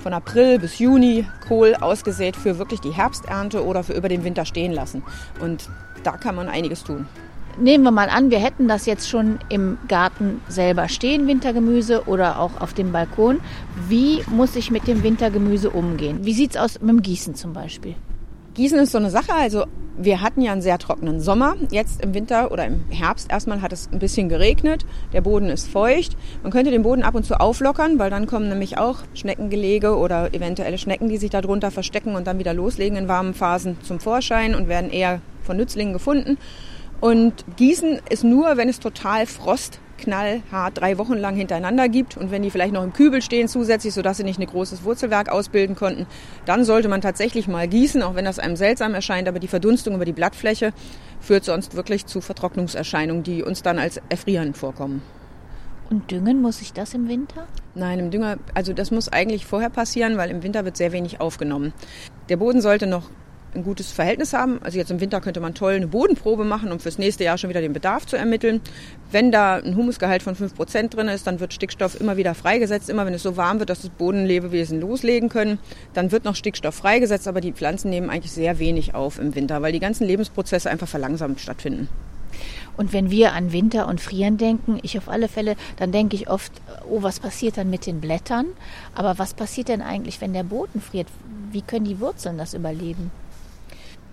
von 0.00 0.12
April 0.14 0.60
bis 0.60 0.78
Juni 0.78 1.26
Kohl 1.48 1.74
ausgesät 1.74 2.36
für 2.36 2.60
wirklich 2.60 2.80
die 2.80 2.92
Herbsternte 2.92 3.64
oder 3.64 3.82
für 3.82 3.94
über 3.94 4.08
den 4.08 4.22
Winter 4.22 4.44
stehen 4.44 4.70
lassen. 4.70 5.02
Und 5.40 5.68
da 6.04 6.12
kann 6.12 6.36
man 6.36 6.48
einiges 6.48 6.84
tun. 6.84 7.08
Nehmen 7.58 7.82
wir 7.82 7.90
mal 7.90 8.08
an, 8.08 8.30
wir 8.30 8.38
hätten 8.38 8.68
das 8.68 8.86
jetzt 8.86 9.08
schon 9.08 9.40
im 9.48 9.78
Garten 9.88 10.40
selber 10.46 10.88
stehen, 10.88 11.26
Wintergemüse 11.26 12.04
oder 12.06 12.38
auch 12.38 12.60
auf 12.60 12.72
dem 12.72 12.92
Balkon. 12.92 13.40
Wie 13.88 14.22
muss 14.28 14.54
ich 14.54 14.70
mit 14.70 14.86
dem 14.86 15.02
Wintergemüse 15.02 15.70
umgehen? 15.70 16.20
Wie 16.22 16.34
sieht 16.34 16.52
es 16.52 16.56
aus 16.56 16.80
mit 16.80 16.90
dem 16.90 17.02
Gießen 17.02 17.34
zum 17.34 17.52
Beispiel? 17.52 17.96
Gießen 18.54 18.78
ist 18.78 18.92
so 18.92 18.98
eine 18.98 19.10
Sache. 19.10 19.32
Also 19.34 19.64
wir 19.96 20.20
hatten 20.20 20.40
ja 20.40 20.52
einen 20.52 20.62
sehr 20.62 20.78
trockenen 20.78 21.20
Sommer. 21.20 21.56
Jetzt 21.70 22.02
im 22.02 22.14
Winter 22.14 22.52
oder 22.52 22.64
im 22.66 22.84
Herbst 22.90 23.30
erstmal 23.30 23.62
hat 23.62 23.72
es 23.72 23.88
ein 23.92 23.98
bisschen 23.98 24.28
geregnet. 24.28 24.84
Der 25.12 25.20
Boden 25.20 25.48
ist 25.50 25.68
feucht. 25.68 26.16
Man 26.42 26.52
könnte 26.52 26.70
den 26.70 26.82
Boden 26.82 27.02
ab 27.02 27.14
und 27.14 27.24
zu 27.24 27.40
auflockern, 27.40 27.98
weil 27.98 28.10
dann 28.10 28.26
kommen 28.26 28.48
nämlich 28.48 28.78
auch 28.78 28.98
Schneckengelege 29.14 29.96
oder 29.96 30.32
eventuelle 30.34 30.78
Schnecken, 30.78 31.08
die 31.08 31.16
sich 31.16 31.30
darunter 31.30 31.70
verstecken 31.70 32.14
und 32.14 32.26
dann 32.26 32.38
wieder 32.38 32.54
loslegen 32.54 32.96
in 32.96 33.08
warmen 33.08 33.34
Phasen 33.34 33.76
zum 33.82 34.00
Vorschein 34.00 34.54
und 34.54 34.68
werden 34.68 34.90
eher 34.90 35.20
von 35.42 35.56
Nützlingen 35.56 35.92
gefunden. 35.92 36.38
Und 37.00 37.44
Gießen 37.56 38.00
ist 38.08 38.24
nur, 38.24 38.56
wenn 38.56 38.68
es 38.68 38.80
total 38.80 39.26
Frost 39.26 39.80
knallhart 39.98 40.78
drei 40.78 40.98
Wochen 40.98 41.14
lang 41.14 41.36
hintereinander 41.36 41.88
gibt 41.88 42.16
und 42.16 42.30
wenn 42.30 42.42
die 42.42 42.50
vielleicht 42.50 42.72
noch 42.72 42.82
im 42.82 42.92
Kübel 42.92 43.22
stehen 43.22 43.48
zusätzlich, 43.48 43.94
sodass 43.94 44.16
sie 44.16 44.24
nicht 44.24 44.38
ein 44.38 44.46
großes 44.46 44.84
Wurzelwerk 44.84 45.28
ausbilden 45.28 45.76
konnten, 45.76 46.06
dann 46.44 46.64
sollte 46.64 46.88
man 46.88 47.00
tatsächlich 47.00 47.48
mal 47.48 47.68
gießen, 47.68 48.02
auch 48.02 48.14
wenn 48.14 48.24
das 48.24 48.38
einem 48.38 48.56
seltsam 48.56 48.94
erscheint, 48.94 49.28
aber 49.28 49.38
die 49.38 49.48
Verdunstung 49.48 49.94
über 49.94 50.04
die 50.04 50.12
Blattfläche 50.12 50.72
führt 51.20 51.44
sonst 51.44 51.74
wirklich 51.74 52.06
zu 52.06 52.20
Vertrocknungserscheinungen, 52.20 53.22
die 53.22 53.42
uns 53.42 53.62
dann 53.62 53.78
als 53.78 54.00
Erfrieren 54.08 54.54
vorkommen. 54.54 55.02
Und 55.90 56.10
düngen, 56.10 56.40
muss 56.40 56.62
ich 56.62 56.72
das 56.72 56.94
im 56.94 57.08
Winter? 57.08 57.46
Nein, 57.74 57.98
im 57.98 58.10
Dünger, 58.10 58.38
also 58.54 58.72
das 58.72 58.90
muss 58.90 59.08
eigentlich 59.08 59.44
vorher 59.44 59.70
passieren, 59.70 60.16
weil 60.16 60.30
im 60.30 60.42
Winter 60.42 60.64
wird 60.64 60.76
sehr 60.76 60.92
wenig 60.92 61.20
aufgenommen. 61.20 61.72
Der 62.28 62.38
Boden 62.38 62.62
sollte 62.62 62.86
noch 62.86 63.10
ein 63.54 63.64
gutes 63.64 63.92
Verhältnis 63.92 64.32
haben. 64.32 64.60
Also 64.62 64.78
jetzt 64.78 64.90
im 64.90 65.00
Winter 65.00 65.20
könnte 65.20 65.40
man 65.40 65.54
toll 65.54 65.74
eine 65.74 65.86
Bodenprobe 65.86 66.44
machen, 66.44 66.72
um 66.72 66.80
fürs 66.80 66.98
nächste 66.98 67.24
Jahr 67.24 67.38
schon 67.38 67.50
wieder 67.50 67.60
den 67.60 67.72
Bedarf 67.72 68.06
zu 68.06 68.16
ermitteln. 68.16 68.60
Wenn 69.10 69.32
da 69.32 69.56
ein 69.56 69.76
Humusgehalt 69.76 70.22
von 70.22 70.34
5% 70.34 70.88
drin 70.88 71.08
ist, 71.08 71.26
dann 71.26 71.40
wird 71.40 71.54
Stickstoff 71.54 72.00
immer 72.00 72.16
wieder 72.16 72.34
freigesetzt. 72.34 72.90
Immer 72.90 73.06
wenn 73.06 73.14
es 73.14 73.22
so 73.22 73.36
warm 73.36 73.58
wird, 73.58 73.70
dass 73.70 73.82
das 73.82 73.90
Bodenlebewesen 73.90 74.80
loslegen 74.80 75.28
können, 75.28 75.58
dann 75.92 76.12
wird 76.12 76.24
noch 76.24 76.36
Stickstoff 76.36 76.74
freigesetzt, 76.74 77.28
aber 77.28 77.40
die 77.40 77.52
Pflanzen 77.52 77.90
nehmen 77.90 78.10
eigentlich 78.10 78.32
sehr 78.32 78.58
wenig 78.58 78.94
auf 78.94 79.18
im 79.18 79.34
Winter, 79.34 79.62
weil 79.62 79.72
die 79.72 79.80
ganzen 79.80 80.06
Lebensprozesse 80.06 80.70
einfach 80.70 80.88
verlangsamt 80.88 81.40
stattfinden. 81.40 81.88
Und 82.76 82.92
wenn 82.92 83.10
wir 83.10 83.32
an 83.32 83.52
Winter 83.52 83.86
und 83.86 84.00
Frieren 84.00 84.36
denken, 84.36 84.78
ich 84.82 84.98
auf 84.98 85.08
alle 85.08 85.28
Fälle, 85.28 85.56
dann 85.76 85.92
denke 85.92 86.16
ich 86.16 86.28
oft, 86.28 86.52
oh, 86.88 87.02
was 87.02 87.20
passiert 87.20 87.56
dann 87.56 87.70
mit 87.70 87.86
den 87.86 88.00
Blättern? 88.00 88.46
Aber 88.94 89.18
was 89.18 89.34
passiert 89.34 89.68
denn 89.68 89.82
eigentlich, 89.82 90.20
wenn 90.20 90.32
der 90.32 90.42
Boden 90.42 90.80
friert? 90.80 91.08
Wie 91.52 91.62
können 91.62 91.84
die 91.84 92.00
Wurzeln 92.00 92.36
das 92.36 92.54
überleben? 92.54 93.10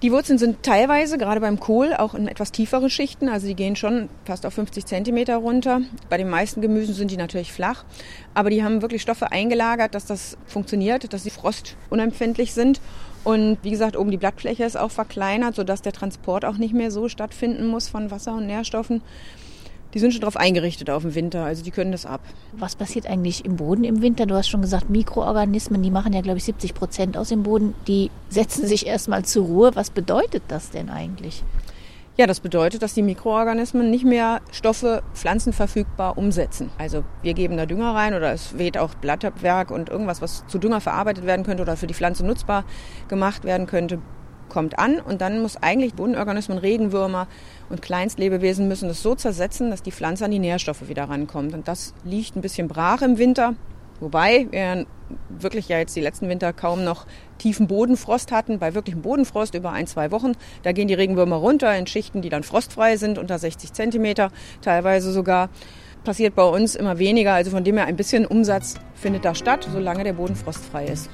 Die 0.02 0.12
Wurzeln 0.12 0.40
sind 0.40 0.64
teilweise, 0.64 1.20
gerade 1.20 1.42
beim 1.42 1.60
Kohl, 1.60 1.94
auch 1.94 2.16
in 2.16 2.28
etwas 2.28 2.52
tiefere 2.52 2.90
Schichten. 2.90 3.30
Also 3.30 3.46
die 3.46 3.54
gehen 3.54 3.76
schon 3.76 4.10
fast 4.26 4.48
auf 4.48 4.56
50 4.56 4.88
Zentimeter 4.88 5.38
runter. 5.38 5.82
Bei 6.10 6.18
den 6.18 6.28
meisten 6.28 6.60
Gemüsen 6.60 6.96
sind 6.96 7.12
die 7.12 7.18
natürlich 7.18 7.54
flach. 7.54 7.86
Aber 8.34 8.50
die 8.50 8.64
haben 8.64 8.82
wirklich 8.82 9.04
Stoffe 9.04 9.32
eingelagert, 9.32 9.94
dass 9.94 10.06
das 10.06 10.38
funktioniert, 10.48 11.14
dass 11.14 11.22
sie 11.22 11.30
frostunempfindlich 11.30 12.54
sind. 12.54 12.82
Und 13.24 13.60
wie 13.62 13.70
gesagt, 13.70 13.96
oben 13.96 14.10
die 14.10 14.18
Blattfläche 14.18 14.64
ist 14.64 14.76
auch 14.76 14.90
verkleinert, 14.90 15.54
sodass 15.54 15.84
der 15.84 15.94
Transport 15.94 16.46
auch 16.46 16.58
nicht 16.58 16.74
mehr 16.74 16.90
so 16.90 17.08
stattfinden 17.08 17.68
muss 17.68 17.88
von 17.88 18.10
Wasser 18.10 18.34
und 18.34 18.48
Nährstoffen 18.48 19.04
die 19.94 20.00
sind 20.00 20.12
schon 20.12 20.22
darauf 20.22 20.38
eingerichtet 20.38 20.90
auf 20.90 21.04
den 21.04 21.16
Winter, 21.16 21.44
also 21.44 21.64
die 21.64 21.72
können 21.72 21.92
das 21.92 22.06
ab. 22.06 22.22
Was 22.54 22.76
passiert 22.76 23.08
eigentlich 23.08 23.46
im 23.46 23.58
Boden 23.58 23.84
im 23.84 24.02
Winter? 24.02 24.26
Du 24.26 24.36
hast 24.36 24.50
schon 24.50 24.62
gesagt, 24.62 24.90
Mikroorganismen, 24.90 25.82
die 25.84 25.92
machen 25.92 26.14
ja, 26.14 26.22
glaube 26.22 26.38
ich, 26.38 26.46
70 26.46 26.74
Prozent 26.74 27.18
aus 27.18 27.30
dem 27.30 27.44
Boden, 27.44 27.76
die 27.88 28.12
setzen 28.30 28.66
sich 28.68 28.88
erstmal 28.88 29.26
zur 29.26 29.46
Ruhe. 29.46 29.72
Was 29.76 29.90
bedeutet 29.90 30.44
das 30.48 30.70
denn 30.70 30.90
eigentlich? 30.90 31.44
Ja, 32.18 32.28
das 32.28 32.42
bedeutet, 32.42 32.82
dass 32.82 32.94
die 32.94 33.02
Mikroorganismen 33.02 33.90
nicht 33.90 34.04
mehr 34.04 34.42
Stoffe 34.52 35.02
pflanzenverfügbar 35.14 36.18
umsetzen. 36.18 36.70
Also 36.78 37.06
wir 37.22 37.34
geben 37.34 37.56
da 37.56 37.66
Dünger 37.66 37.96
rein 37.96 38.14
oder 38.14 38.34
es 38.34 38.58
weht 38.58 38.78
auch 38.78 38.94
Blattabwerk 38.96 39.72
und 39.72 39.90
irgendwas, 39.90 40.22
was 40.22 40.46
zu 40.48 40.60
Dünger 40.60 40.82
verarbeitet 40.82 41.26
werden 41.26 41.46
könnte 41.46 41.64
oder 41.64 41.78
für 41.78 41.88
die 41.88 41.94
Pflanze 41.94 42.26
nutzbar 42.26 42.66
gemacht 43.08 43.46
werden 43.46 43.66
könnte, 43.66 44.00
kommt 44.52 44.78
an 44.78 45.00
und 45.00 45.22
dann 45.22 45.42
muss 45.42 45.58
eigentlich 45.58 45.96
Bodenorganismen, 45.96 46.58
Regenwürmer 46.58 47.28
und 47.70 47.82
Kleinstlebewesen 47.82 48.68
müssen 48.68 48.90
das 48.90 49.02
so 49.02 49.16
zersetzen, 49.16 49.72
dass 49.72 49.82
die 49.82 49.92
Pflanze 49.92 50.26
an 50.26 50.32
die 50.32 50.40
Nährstoffe 50.40 50.88
wieder 50.90 51.06
rankommt. 51.06 51.54
Und 51.54 51.68
das 51.68 51.94
liegt 52.04 52.36
ein 52.36 52.42
bisschen 52.42 52.68
brach 52.68 53.02
im 53.02 53.18
Winter. 53.18 53.56
Wobei 54.02 54.48
wir 54.52 54.86
wirklich 55.30 55.70
ja 55.70 55.78
jetzt 55.78 55.96
die 55.96 56.02
letzten 56.02 56.28
Winter 56.28 56.54
kaum 56.54 56.84
noch 56.84 57.06
tiefen 57.38 57.68
Bodenfrost 57.68 58.32
hatten. 58.32 58.60
Bei 58.60 58.74
wirklichem 58.74 59.02
Bodenfrost 59.02 59.54
über 59.56 59.72
ein, 59.72 59.88
zwei 59.88 60.12
Wochen, 60.12 60.34
da 60.64 60.72
gehen 60.72 60.88
die 60.88 60.94
Regenwürmer 60.94 61.38
runter 61.38 61.76
in 61.78 61.88
Schichten, 61.88 62.22
die 62.22 62.30
dann 62.30 62.44
frostfrei 62.44 62.98
sind, 62.98 63.18
unter 63.18 63.40
60 63.40 63.74
Zentimeter, 63.74 64.32
teilweise 64.62 65.12
sogar. 65.12 65.50
Passiert 66.04 66.34
bei 66.34 66.44
uns 66.44 66.74
immer 66.74 66.98
weniger, 66.98 67.34
also 67.34 67.52
von 67.52 67.64
dem 67.64 67.78
her 67.78 67.86
ein 67.86 67.96
bisschen 67.96 68.26
Umsatz 68.26 68.74
findet 68.96 69.24
da 69.24 69.36
statt, 69.36 69.68
solange 69.72 70.04
der 70.04 70.14
Boden 70.14 70.36
frostfrei 70.36 70.86
ist. 70.86 71.12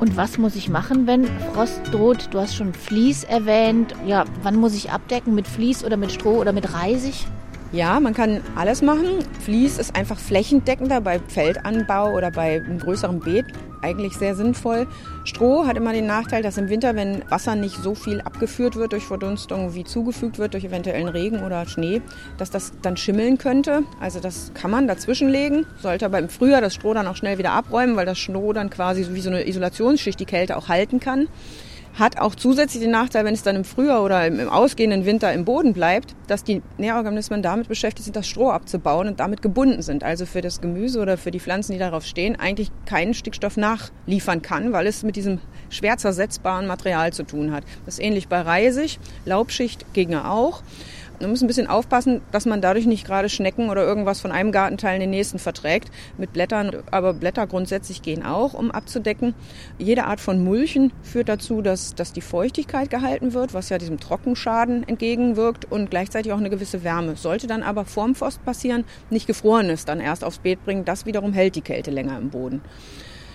Und 0.00 0.16
was 0.16 0.38
muss 0.38 0.56
ich 0.56 0.70
machen, 0.70 1.06
wenn 1.06 1.26
Frost 1.52 1.82
droht? 1.92 2.28
Du 2.30 2.40
hast 2.40 2.56
schon 2.56 2.72
Vlies 2.72 3.22
erwähnt. 3.22 3.94
Ja, 4.06 4.24
wann 4.42 4.56
muss 4.56 4.74
ich 4.74 4.90
abdecken? 4.90 5.34
Mit 5.34 5.46
Vlies 5.46 5.84
oder 5.84 5.98
mit 5.98 6.10
Stroh 6.10 6.38
oder 6.40 6.52
mit 6.52 6.72
Reisig? 6.72 7.26
Ja, 7.72 8.00
man 8.00 8.14
kann 8.14 8.40
alles 8.56 8.82
machen. 8.82 9.24
Vlies 9.44 9.78
ist 9.78 9.94
einfach 9.94 10.18
flächendeckender 10.18 11.00
bei 11.00 11.20
Feldanbau 11.28 12.12
oder 12.14 12.32
bei 12.32 12.56
einem 12.56 12.80
größeren 12.80 13.20
Beet 13.20 13.46
eigentlich 13.80 14.14
sehr 14.16 14.34
sinnvoll. 14.34 14.88
Stroh 15.24 15.66
hat 15.66 15.76
immer 15.76 15.92
den 15.92 16.06
Nachteil, 16.06 16.42
dass 16.42 16.58
im 16.58 16.68
Winter, 16.68 16.96
wenn 16.96 17.22
Wasser 17.30 17.54
nicht 17.54 17.76
so 17.76 17.94
viel 17.94 18.20
abgeführt 18.22 18.74
wird 18.74 18.92
durch 18.92 19.04
Verdunstung, 19.04 19.72
wie 19.74 19.84
zugefügt 19.84 20.38
wird 20.38 20.54
durch 20.54 20.64
eventuellen 20.64 21.08
Regen 21.08 21.44
oder 21.44 21.64
Schnee, 21.66 22.02
dass 22.38 22.50
das 22.50 22.72
dann 22.82 22.96
schimmeln 22.96 23.38
könnte. 23.38 23.84
Also 24.00 24.18
das 24.18 24.50
kann 24.54 24.72
man 24.72 24.88
dazwischenlegen, 24.88 25.64
sollte 25.80 26.06
aber 26.06 26.18
im 26.18 26.28
Frühjahr 26.28 26.60
das 26.60 26.74
Stroh 26.74 26.92
dann 26.92 27.06
auch 27.06 27.16
schnell 27.16 27.38
wieder 27.38 27.52
abräumen, 27.52 27.94
weil 27.94 28.06
das 28.06 28.18
Stroh 28.18 28.52
dann 28.52 28.68
quasi 28.68 29.06
wie 29.12 29.20
so 29.20 29.30
eine 29.30 29.46
Isolationsschicht 29.46 30.18
die 30.18 30.26
Kälte 30.26 30.56
auch 30.56 30.68
halten 30.68 30.98
kann. 30.98 31.28
Hat 31.94 32.18
auch 32.18 32.34
zusätzlich 32.34 32.82
den 32.82 32.92
Nachteil, 32.92 33.24
wenn 33.24 33.34
es 33.34 33.42
dann 33.42 33.56
im 33.56 33.64
Frühjahr 33.64 34.02
oder 34.02 34.26
im, 34.26 34.48
ausgehenden 34.48 35.04
Winter 35.04 35.32
im 35.32 35.44
Boden 35.44 35.72
bleibt, 35.72 36.14
dass 36.28 36.44
die 36.44 36.62
Nährorganismen 36.78 37.42
damit 37.42 37.68
beschäftigt 37.68 38.04
sind, 38.04 38.16
das 38.16 38.28
Stroh 38.28 38.50
abzubauen 38.50 39.08
und 39.08 39.20
damit 39.20 39.42
gebunden 39.42 39.82
sind. 39.82 40.04
Also 40.04 40.24
für 40.24 40.40
das 40.40 40.60
Gemüse 40.60 41.00
oder 41.00 41.18
für 41.18 41.30
die 41.30 41.40
Pflanzen, 41.40 41.72
die 41.72 41.78
darauf 41.78 42.04
stehen, 42.06 42.36
eigentlich 42.36 42.70
keinen 42.86 43.12
Stickstoff 43.12 43.56
nachliefern 43.56 44.40
kann, 44.40 44.72
weil 44.72 44.86
es 44.86 45.02
mit 45.02 45.16
diesem 45.16 45.40
schwer 45.68 45.98
zersetzbaren 45.98 46.66
Material 46.66 47.12
zu 47.12 47.24
tun 47.24 47.52
hat. 47.52 47.64
Das 47.84 47.94
ist 47.94 48.00
ähnlich 48.00 48.28
bei 48.28 48.40
Reisig, 48.40 48.98
Laubschicht 49.24 49.92
ginge 49.92 50.30
auch. 50.30 50.62
Man 51.20 51.28
muss 51.28 51.42
ein 51.42 51.48
bisschen 51.48 51.66
aufpassen, 51.66 52.22
dass 52.32 52.46
man 52.46 52.62
dadurch 52.62 52.86
nicht 52.86 53.06
gerade 53.06 53.28
Schnecken 53.28 53.68
oder 53.68 53.82
irgendwas 53.82 54.20
von 54.20 54.32
einem 54.32 54.52
Gartenteil 54.52 54.94
in 54.94 55.00
den 55.00 55.10
nächsten 55.10 55.38
verträgt. 55.38 55.90
Mit 56.16 56.32
Blättern, 56.32 56.70
aber 56.90 57.12
Blätter 57.12 57.46
grundsätzlich 57.46 58.00
gehen 58.00 58.24
auch, 58.24 58.54
um 58.54 58.70
abzudecken. 58.70 59.34
Jede 59.76 60.04
Art 60.04 60.20
von 60.20 60.42
Mulchen 60.42 60.94
führt 61.02 61.28
dazu, 61.28 61.60
dass, 61.60 61.94
dass 61.94 62.14
die 62.14 62.22
Feuchtigkeit 62.22 62.88
gehalten 62.88 63.34
wird, 63.34 63.52
was 63.52 63.68
ja 63.68 63.76
diesem 63.76 64.00
Trockenschaden 64.00 64.88
entgegenwirkt 64.88 65.70
und 65.70 65.90
gleichzeitig 65.90 66.32
auch 66.32 66.38
eine 66.38 66.48
gewisse 66.48 66.84
Wärme. 66.84 67.16
Sollte 67.16 67.46
dann 67.46 67.62
aber 67.62 67.84
vorm 67.84 68.14
Frost 68.14 68.42
passieren, 68.46 68.84
nicht 69.10 69.26
gefrorenes 69.26 69.84
dann 69.84 70.00
erst 70.00 70.24
aufs 70.24 70.38
Beet 70.38 70.64
bringen, 70.64 70.86
das 70.86 71.04
wiederum 71.04 71.34
hält 71.34 71.54
die 71.54 71.60
Kälte 71.60 71.90
länger 71.90 72.16
im 72.16 72.30
Boden. 72.30 72.62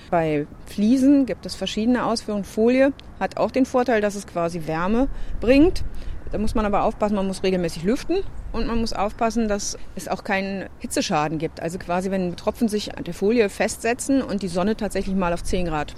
Bei 0.10 0.48
Fliesen 0.66 1.26
gibt 1.26 1.46
es 1.46 1.56
verschiedene 1.56 2.06
Ausführungen. 2.06 2.46
Folie 2.46 2.94
hat 3.20 3.38
auch 3.38 3.52
den 3.52 3.66
Vorteil, 3.66 4.02
dass 4.02 4.16
es 4.16 4.28
quasi 4.28 4.66
Wärme 4.66 5.08
bringt. 5.40 5.84
Da 6.32 6.38
muss 6.38 6.56
man 6.56 6.66
aber 6.66 6.84
aufpassen, 6.84 7.16
man 7.16 7.28
muss 7.28 7.44
regelmäßig 7.44 7.84
lüften 7.84 8.18
und 8.52 8.68
man 8.68 8.80
muss 8.80 8.94
aufpassen, 8.94 9.48
dass 9.48 9.78
es 9.96 10.08
auch 10.08 10.24
keinen 10.24 10.70
Hitzeschaden 10.80 11.38
gibt. 11.38 11.62
Also 11.62 11.78
quasi, 11.78 12.12
wenn 12.12 12.36
Tropfen 12.36 12.68
sich 12.68 12.98
an 12.98 13.04
der 13.04 13.14
Folie 13.14 13.50
festsetzen 13.50 14.22
und 14.22 14.42
die 14.42 14.48
Sonne 14.48 14.76
tatsächlich 14.76 15.16
mal 15.16 15.34
auf 15.34 15.44
10 15.44 15.66
Grad 15.66 15.96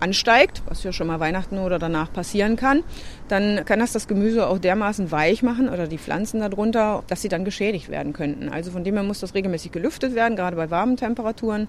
ansteigt, 0.00 0.62
was 0.66 0.84
ja 0.84 0.92
schon 0.92 1.06
mal 1.06 1.20
Weihnachten 1.20 1.58
oder 1.58 1.78
danach 1.78 2.12
passieren 2.12 2.56
kann, 2.56 2.84
dann 3.28 3.64
kann 3.64 3.80
das 3.80 3.92
das 3.92 4.08
Gemüse 4.08 4.46
auch 4.46 4.58
dermaßen 4.58 5.10
weich 5.10 5.42
machen 5.42 5.68
oder 5.68 5.86
die 5.86 5.98
Pflanzen 5.98 6.40
darunter, 6.40 7.02
dass 7.08 7.22
sie 7.22 7.28
dann 7.28 7.44
geschädigt 7.44 7.88
werden 7.88 8.12
könnten. 8.12 8.48
Also 8.48 8.70
von 8.70 8.84
dem 8.84 8.94
her 8.94 9.02
muss 9.02 9.20
das 9.20 9.34
regelmäßig 9.34 9.72
gelüftet 9.72 10.14
werden, 10.14 10.36
gerade 10.36 10.56
bei 10.56 10.70
warmen 10.70 10.96
Temperaturen. 10.96 11.68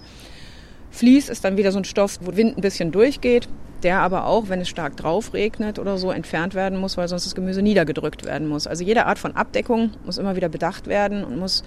Vlies 0.91 1.29
ist 1.29 1.43
dann 1.43 1.57
wieder 1.57 1.71
so 1.71 1.79
ein 1.79 1.85
Stoff, 1.85 2.19
wo 2.21 2.35
Wind 2.35 2.57
ein 2.57 2.61
bisschen 2.61 2.91
durchgeht, 2.91 3.47
der 3.83 3.99
aber 3.99 4.25
auch, 4.25 4.49
wenn 4.49 4.61
es 4.61 4.69
stark 4.69 4.97
drauf 4.97 5.33
regnet 5.33 5.79
oder 5.79 5.97
so, 5.97 6.11
entfernt 6.11 6.53
werden 6.53 6.79
muss, 6.79 6.97
weil 6.97 7.07
sonst 7.07 7.25
das 7.25 7.35
Gemüse 7.35 7.61
niedergedrückt 7.61 8.25
werden 8.25 8.47
muss. 8.47 8.67
Also 8.67 8.83
jede 8.83 9.05
Art 9.05 9.19
von 9.19 9.35
Abdeckung 9.35 9.91
muss 10.05 10.17
immer 10.17 10.35
wieder 10.35 10.49
bedacht 10.49 10.87
werden 10.87 11.23
und 11.23 11.37
muss, 11.37 11.63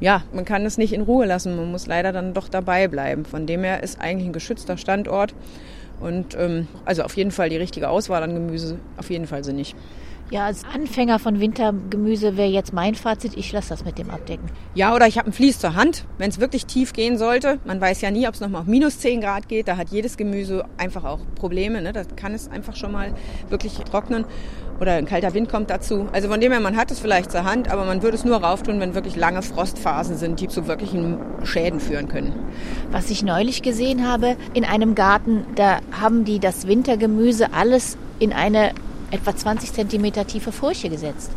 ja, 0.00 0.22
man 0.32 0.44
kann 0.44 0.64
es 0.64 0.78
nicht 0.78 0.92
in 0.92 1.02
Ruhe 1.02 1.26
lassen, 1.26 1.56
man 1.56 1.70
muss 1.70 1.86
leider 1.86 2.12
dann 2.12 2.34
doch 2.34 2.48
dabei 2.48 2.88
bleiben. 2.88 3.24
Von 3.24 3.46
dem 3.46 3.64
her 3.64 3.82
ist 3.82 4.00
eigentlich 4.00 4.28
ein 4.28 4.32
geschützter 4.32 4.76
Standort 4.76 5.34
und 6.00 6.36
ähm, 6.38 6.68
also 6.84 7.02
auf 7.02 7.16
jeden 7.16 7.30
Fall 7.30 7.48
die 7.48 7.56
richtige 7.56 7.88
Auswahl 7.88 8.22
an 8.22 8.34
Gemüse, 8.34 8.78
auf 8.96 9.10
jeden 9.10 9.26
Fall 9.26 9.44
sinnig. 9.44 9.74
Ja, 10.32 10.46
als 10.46 10.64
Anfänger 10.64 11.18
von 11.18 11.40
Wintergemüse 11.40 12.38
wäre 12.38 12.48
jetzt 12.48 12.72
mein 12.72 12.94
Fazit, 12.94 13.36
ich 13.36 13.52
lasse 13.52 13.68
das 13.68 13.84
mit 13.84 13.98
dem 13.98 14.08
Abdecken. 14.08 14.48
Ja, 14.74 14.94
oder 14.94 15.06
ich 15.06 15.18
habe 15.18 15.28
ein 15.28 15.34
Vlies 15.34 15.58
zur 15.58 15.74
Hand, 15.74 16.06
wenn 16.16 16.30
es 16.30 16.40
wirklich 16.40 16.64
tief 16.64 16.94
gehen 16.94 17.18
sollte. 17.18 17.58
Man 17.66 17.78
weiß 17.82 18.00
ja 18.00 18.10
nie, 18.10 18.26
ob 18.26 18.32
es 18.32 18.40
nochmal 18.40 18.62
auf 18.62 18.66
minus 18.66 18.98
10 19.00 19.20
Grad 19.20 19.46
geht. 19.50 19.68
Da 19.68 19.76
hat 19.76 19.90
jedes 19.90 20.16
Gemüse 20.16 20.64
einfach 20.78 21.04
auch 21.04 21.18
Probleme. 21.34 21.82
Ne? 21.82 21.92
Da 21.92 22.04
kann 22.04 22.32
es 22.32 22.50
einfach 22.50 22.76
schon 22.76 22.92
mal 22.92 23.12
wirklich 23.50 23.74
trocknen. 23.74 24.24
Oder 24.80 24.94
ein 24.94 25.04
kalter 25.04 25.34
Wind 25.34 25.50
kommt 25.50 25.68
dazu. 25.68 26.08
Also 26.14 26.28
von 26.28 26.40
dem 26.40 26.50
her, 26.50 26.62
man 26.62 26.78
hat 26.78 26.90
es 26.90 26.98
vielleicht 26.98 27.30
zur 27.30 27.44
Hand, 27.44 27.70
aber 27.70 27.84
man 27.84 28.02
würde 28.02 28.16
es 28.16 28.24
nur 28.24 28.38
rauftun, 28.38 28.80
wenn 28.80 28.94
wirklich 28.94 29.16
lange 29.16 29.42
Frostphasen 29.42 30.16
sind, 30.16 30.40
die 30.40 30.48
zu 30.48 30.66
wirklichen 30.66 31.18
Schäden 31.44 31.78
führen 31.78 32.08
können. 32.08 32.32
Was 32.90 33.10
ich 33.10 33.22
neulich 33.22 33.60
gesehen 33.60 34.08
habe 34.08 34.36
in 34.54 34.64
einem 34.64 34.94
Garten, 34.94 35.44
da 35.56 35.80
haben 36.00 36.24
die 36.24 36.38
das 36.38 36.66
Wintergemüse 36.66 37.52
alles 37.52 37.98
in 38.18 38.32
eine 38.32 38.72
etwa 39.12 39.36
20 39.36 39.72
cm 39.72 40.26
tiefe 40.26 40.50
Furche 40.50 40.88
gesetzt. 40.88 41.30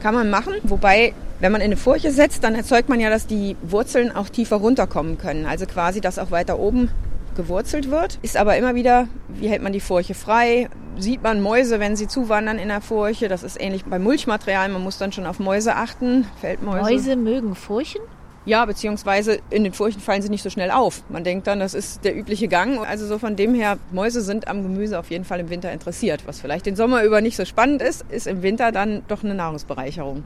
Kann 0.00 0.14
man 0.14 0.30
machen, 0.30 0.54
wobei 0.62 1.14
wenn 1.40 1.50
man 1.50 1.60
in 1.60 1.66
eine 1.66 1.76
Furche 1.76 2.12
setzt, 2.12 2.44
dann 2.44 2.54
erzeugt 2.54 2.88
man 2.88 3.00
ja, 3.00 3.10
dass 3.10 3.26
die 3.26 3.56
Wurzeln 3.62 4.14
auch 4.14 4.28
tiefer 4.28 4.56
runterkommen 4.56 5.18
können. 5.18 5.46
Also 5.46 5.66
quasi, 5.66 6.00
dass 6.00 6.18
auch 6.18 6.30
weiter 6.30 6.58
oben 6.58 6.90
gewurzelt 7.34 7.90
wird. 7.90 8.18
Ist 8.22 8.36
aber 8.36 8.56
immer 8.56 8.74
wieder, 8.74 9.08
wie 9.28 9.48
hält 9.48 9.62
man 9.62 9.72
die 9.72 9.80
Furche 9.80 10.14
frei? 10.14 10.68
Sieht 10.96 11.22
man 11.22 11.40
Mäuse, 11.40 11.80
wenn 11.80 11.96
sie 11.96 12.06
zuwandern 12.06 12.58
in 12.58 12.68
der 12.68 12.80
Furche? 12.80 13.28
Das 13.28 13.42
ist 13.42 13.60
ähnlich 13.60 13.84
beim 13.84 14.02
Mulchmaterial. 14.04 14.68
Man 14.68 14.82
muss 14.82 14.98
dann 14.98 15.10
schon 15.10 15.26
auf 15.26 15.40
Mäuse 15.40 15.74
achten. 15.74 16.26
Feldmäuse. 16.40 16.82
Mäuse 16.82 17.16
mögen 17.16 17.54
Furchen? 17.56 18.00
Ja, 18.46 18.66
beziehungsweise 18.66 19.38
in 19.48 19.64
den 19.64 19.72
Furchen 19.72 20.00
fallen 20.00 20.20
sie 20.20 20.28
nicht 20.28 20.42
so 20.42 20.50
schnell 20.50 20.70
auf. 20.70 21.02
Man 21.08 21.24
denkt 21.24 21.46
dann, 21.46 21.60
das 21.60 21.72
ist 21.72 22.04
der 22.04 22.14
übliche 22.14 22.46
Gang. 22.46 22.86
Also 22.86 23.06
so 23.06 23.18
von 23.18 23.36
dem 23.36 23.54
her, 23.54 23.78
Mäuse 23.90 24.20
sind 24.20 24.48
am 24.48 24.62
Gemüse 24.62 24.98
auf 24.98 25.10
jeden 25.10 25.24
Fall 25.24 25.40
im 25.40 25.48
Winter 25.48 25.72
interessiert. 25.72 26.26
Was 26.26 26.40
vielleicht 26.40 26.66
den 26.66 26.76
Sommer 26.76 27.04
über 27.04 27.22
nicht 27.22 27.36
so 27.36 27.46
spannend 27.46 27.80
ist, 27.80 28.04
ist 28.10 28.26
im 28.26 28.42
Winter 28.42 28.70
dann 28.70 29.02
doch 29.08 29.24
eine 29.24 29.34
Nahrungsbereicherung. 29.34 30.24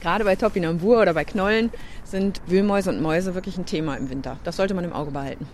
Gerade 0.00 0.24
bei 0.24 0.34
Topinambur 0.34 1.00
oder 1.00 1.14
bei 1.14 1.24
Knollen 1.24 1.70
sind 2.04 2.42
Wühlmäuse 2.46 2.90
und 2.90 3.00
Mäuse 3.00 3.34
wirklich 3.34 3.58
ein 3.58 3.66
Thema 3.66 3.94
im 3.94 4.10
Winter. 4.10 4.38
Das 4.42 4.56
sollte 4.56 4.74
man 4.74 4.84
im 4.84 4.92
Auge 4.92 5.12
behalten. 5.12 5.46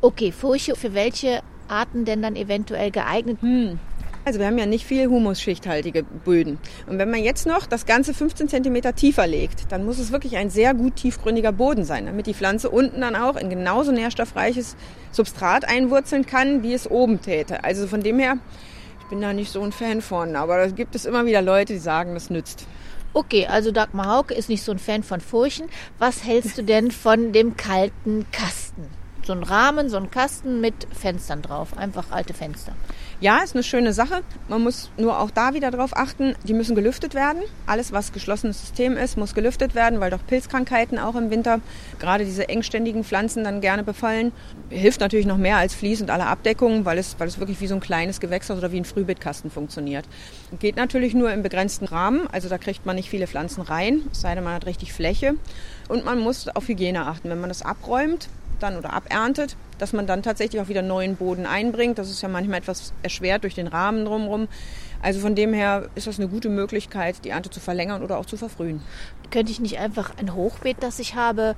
Okay, 0.00 0.32
Furche, 0.32 0.74
für 0.74 0.94
welche 0.94 1.40
Arten 1.68 2.04
denn 2.04 2.22
dann 2.22 2.36
eventuell 2.36 2.90
geeignet? 2.90 3.38
Hm. 3.40 3.78
Also 4.26 4.38
wir 4.38 4.46
haben 4.46 4.56
ja 4.56 4.64
nicht 4.64 4.86
viel 4.86 5.06
humusschichthaltige 5.08 6.02
Böden. 6.02 6.58
Und 6.86 6.98
wenn 6.98 7.10
man 7.10 7.22
jetzt 7.22 7.46
noch 7.46 7.66
das 7.66 7.84
Ganze 7.84 8.14
15 8.14 8.48
cm 8.48 8.96
tiefer 8.96 9.26
legt, 9.26 9.70
dann 9.70 9.84
muss 9.84 9.98
es 9.98 10.12
wirklich 10.12 10.38
ein 10.38 10.48
sehr 10.48 10.72
gut 10.72 10.96
tiefgründiger 10.96 11.52
Boden 11.52 11.84
sein, 11.84 12.06
damit 12.06 12.26
die 12.26 12.32
Pflanze 12.32 12.70
unten 12.70 13.02
dann 13.02 13.16
auch 13.16 13.36
in 13.36 13.50
genauso 13.50 13.92
nährstoffreiches 13.92 14.76
Substrat 15.12 15.68
einwurzeln 15.68 16.24
kann, 16.24 16.62
wie 16.62 16.72
es 16.72 16.90
oben 16.90 17.20
täte. 17.20 17.64
Also 17.64 17.86
von 17.86 18.02
dem 18.02 18.18
her, 18.18 18.38
ich 19.00 19.06
bin 19.08 19.20
da 19.20 19.34
nicht 19.34 19.52
so 19.52 19.60
ein 19.62 19.72
Fan 19.72 20.00
von, 20.00 20.36
aber 20.36 20.56
da 20.56 20.66
gibt 20.68 20.94
es 20.94 21.04
immer 21.04 21.26
wieder 21.26 21.42
Leute, 21.42 21.74
die 21.74 21.78
sagen, 21.78 22.14
das 22.14 22.30
nützt. 22.30 22.66
Okay, 23.12 23.46
also 23.46 23.72
Dagmar 23.72 24.16
Hauke 24.16 24.32
ist 24.32 24.48
nicht 24.48 24.62
so 24.62 24.72
ein 24.72 24.78
Fan 24.78 25.02
von 25.02 25.20
Furchen. 25.20 25.66
Was 25.98 26.24
hältst 26.24 26.56
du 26.56 26.62
denn 26.62 26.90
von 26.90 27.32
dem 27.32 27.58
kalten 27.58 28.24
Kasten? 28.32 28.88
so 29.26 29.32
ein 29.32 29.42
Rahmen, 29.42 29.88
so 29.88 29.96
ein 29.96 30.10
Kasten 30.10 30.60
mit 30.60 30.74
Fenstern 30.92 31.42
drauf, 31.42 31.76
einfach 31.76 32.10
alte 32.10 32.34
Fenster. 32.34 32.72
Ja, 33.24 33.38
ist 33.38 33.54
eine 33.54 33.62
schöne 33.62 33.94
Sache. 33.94 34.20
Man 34.48 34.62
muss 34.62 34.90
nur 34.98 35.18
auch 35.18 35.30
da 35.30 35.54
wieder 35.54 35.70
darauf 35.70 35.96
achten, 35.96 36.34
die 36.46 36.52
müssen 36.52 36.74
gelüftet 36.74 37.14
werden. 37.14 37.40
Alles, 37.64 37.90
was 37.90 38.12
geschlossenes 38.12 38.60
System 38.60 38.98
ist, 38.98 39.16
muss 39.16 39.34
gelüftet 39.34 39.74
werden, 39.74 39.98
weil 39.98 40.10
doch 40.10 40.18
Pilzkrankheiten 40.26 40.98
auch 40.98 41.14
im 41.14 41.30
Winter 41.30 41.60
gerade 41.98 42.26
diese 42.26 42.50
engständigen 42.50 43.02
Pflanzen 43.02 43.42
dann 43.42 43.62
gerne 43.62 43.82
befallen. 43.82 44.32
Hilft 44.68 45.00
natürlich 45.00 45.24
noch 45.24 45.38
mehr 45.38 45.56
als 45.56 45.74
Vlies 45.74 46.02
und 46.02 46.10
alle 46.10 46.26
Abdeckungen, 46.26 46.84
weil 46.84 46.98
es, 46.98 47.18
weil 47.18 47.26
es 47.26 47.38
wirklich 47.38 47.62
wie 47.62 47.66
so 47.66 47.74
ein 47.74 47.80
kleines 47.80 48.20
Gewächshaus 48.20 48.58
oder 48.58 48.72
wie 48.72 48.80
ein 48.80 48.84
Frühbeetkasten 48.84 49.50
funktioniert. 49.50 50.04
Geht 50.60 50.76
natürlich 50.76 51.14
nur 51.14 51.32
im 51.32 51.42
begrenzten 51.42 51.86
Rahmen, 51.86 52.26
also 52.30 52.50
da 52.50 52.58
kriegt 52.58 52.84
man 52.84 52.96
nicht 52.96 53.08
viele 53.08 53.26
Pflanzen 53.26 53.62
rein, 53.62 54.02
es 54.12 54.20
sei 54.20 54.34
denn, 54.34 54.44
man 54.44 54.52
hat 54.52 54.66
richtig 54.66 54.92
Fläche. 54.92 55.36
Und 55.88 56.04
man 56.04 56.20
muss 56.20 56.48
auf 56.48 56.68
Hygiene 56.68 57.06
achten. 57.06 57.30
Wenn 57.30 57.40
man 57.40 57.48
das 57.48 57.62
abräumt, 57.62 58.28
dann 58.60 58.76
oder 58.76 58.92
aberntet, 58.92 59.56
dass 59.78 59.92
man 59.92 60.06
dann 60.06 60.22
tatsächlich 60.22 60.60
auch 60.60 60.68
wieder 60.68 60.82
neuen 60.82 61.16
Boden 61.16 61.46
einbringt. 61.46 61.98
Das 61.98 62.10
ist 62.10 62.22
ja 62.22 62.28
manchmal 62.28 62.58
etwas 62.58 62.92
erschwert 63.02 63.42
durch 63.42 63.54
den 63.54 63.66
Rahmen 63.66 64.04
drumherum. 64.04 64.48
Also 65.02 65.20
von 65.20 65.34
dem 65.34 65.52
her 65.52 65.90
ist 65.94 66.06
das 66.06 66.18
eine 66.18 66.28
gute 66.28 66.48
Möglichkeit, 66.48 67.24
die 67.24 67.28
Ernte 67.28 67.50
zu 67.50 67.60
verlängern 67.60 68.02
oder 68.02 68.18
auch 68.18 68.26
zu 68.26 68.36
verfrühen. 68.36 68.80
Könnte 69.30 69.52
ich 69.52 69.60
nicht 69.60 69.78
einfach 69.78 70.16
ein 70.18 70.34
Hochbeet, 70.34 70.78
das 70.80 70.98
ich 70.98 71.14
habe, 71.14 71.56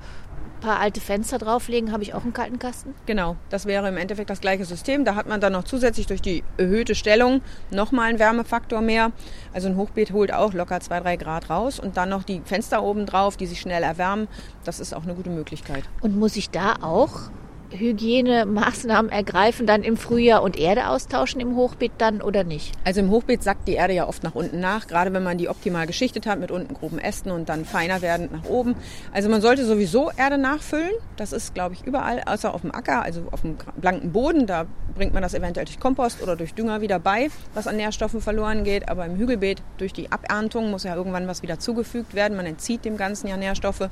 paar 0.59 0.79
alte 0.79 0.99
Fenster 1.01 1.37
drauflegen, 1.37 1.91
habe 1.91 2.03
ich 2.03 2.13
auch 2.13 2.23
einen 2.23 2.33
kalten 2.33 2.59
Kasten? 2.59 2.93
Genau, 3.05 3.35
das 3.49 3.65
wäre 3.65 3.87
im 3.87 3.97
Endeffekt 3.97 4.29
das 4.29 4.41
gleiche 4.41 4.65
System. 4.65 5.05
Da 5.05 5.15
hat 5.15 5.27
man 5.27 5.41
dann 5.41 5.53
noch 5.53 5.63
zusätzlich 5.63 6.07
durch 6.07 6.21
die 6.21 6.43
erhöhte 6.57 6.95
Stellung 6.95 7.41
nochmal 7.71 8.09
einen 8.09 8.19
Wärmefaktor 8.19 8.81
mehr. 8.81 9.11
Also 9.53 9.67
ein 9.67 9.77
Hochbeet 9.77 10.11
holt 10.11 10.33
auch 10.33 10.53
locker 10.53 10.79
zwei, 10.79 10.99
drei 10.99 11.15
Grad 11.15 11.49
raus 11.49 11.79
und 11.79 11.97
dann 11.97 12.09
noch 12.09 12.23
die 12.23 12.41
Fenster 12.45 12.83
oben 12.83 13.05
drauf, 13.05 13.37
die 13.37 13.45
sich 13.45 13.59
schnell 13.59 13.83
erwärmen. 13.83 14.27
Das 14.63 14.79
ist 14.79 14.93
auch 14.93 15.03
eine 15.03 15.15
gute 15.15 15.29
Möglichkeit. 15.29 15.83
Und 16.01 16.17
muss 16.17 16.35
ich 16.35 16.49
da 16.49 16.75
auch 16.81 17.29
Hygienemaßnahmen 17.71 19.11
ergreifen 19.11 19.67
dann 19.67 19.83
im 19.83 19.97
Frühjahr 19.97 20.41
und 20.41 20.57
Erde 20.57 20.87
austauschen 20.87 21.41
im 21.41 21.55
Hochbeet 21.55 21.91
dann 21.97 22.21
oder 22.21 22.43
nicht? 22.43 22.73
Also 22.83 23.01
im 23.01 23.09
Hochbeet 23.09 23.43
sackt 23.43 23.67
die 23.67 23.73
Erde 23.73 23.93
ja 23.93 24.07
oft 24.07 24.23
nach 24.23 24.35
unten 24.35 24.59
nach, 24.59 24.87
gerade 24.87 25.13
wenn 25.13 25.23
man 25.23 25.37
die 25.37 25.49
optimal 25.49 25.87
geschichtet 25.87 26.25
hat 26.25 26.39
mit 26.39 26.51
unten 26.51 26.73
groben 26.73 26.99
Ästen 26.99 27.31
und 27.31 27.49
dann 27.49 27.65
feiner 27.65 28.01
werdend 28.01 28.31
nach 28.31 28.45
oben. 28.45 28.75
Also 29.11 29.29
man 29.29 29.41
sollte 29.41 29.65
sowieso 29.65 30.11
Erde 30.15 30.37
nachfüllen. 30.37 30.91
Das 31.17 31.33
ist, 31.33 31.53
glaube 31.53 31.75
ich, 31.75 31.83
überall, 31.83 32.21
außer 32.25 32.53
auf 32.53 32.61
dem 32.61 32.73
Acker, 32.73 33.01
also 33.01 33.23
auf 33.31 33.41
dem 33.41 33.57
blanken 33.75 34.11
Boden. 34.11 34.47
Da 34.47 34.65
bringt 34.95 35.13
man 35.13 35.23
das 35.23 35.33
eventuell 35.33 35.65
durch 35.65 35.79
Kompost 35.79 36.21
oder 36.21 36.35
durch 36.35 36.53
Dünger 36.53 36.81
wieder 36.81 36.99
bei, 36.99 37.29
was 37.53 37.67
an 37.67 37.77
Nährstoffen 37.77 38.21
verloren 38.21 38.63
geht. 38.63 38.89
Aber 38.89 39.05
im 39.05 39.17
Hügelbeet 39.17 39.61
durch 39.77 39.93
die 39.93 40.11
Aberntung 40.11 40.71
muss 40.71 40.83
ja 40.83 40.95
irgendwann 40.95 41.27
was 41.27 41.41
wieder 41.41 41.59
zugefügt 41.59 42.13
werden. 42.13 42.37
Man 42.37 42.45
entzieht 42.45 42.85
dem 42.85 42.97
Ganzen 42.97 43.27
ja 43.27 43.37
Nährstoffe. 43.37 43.89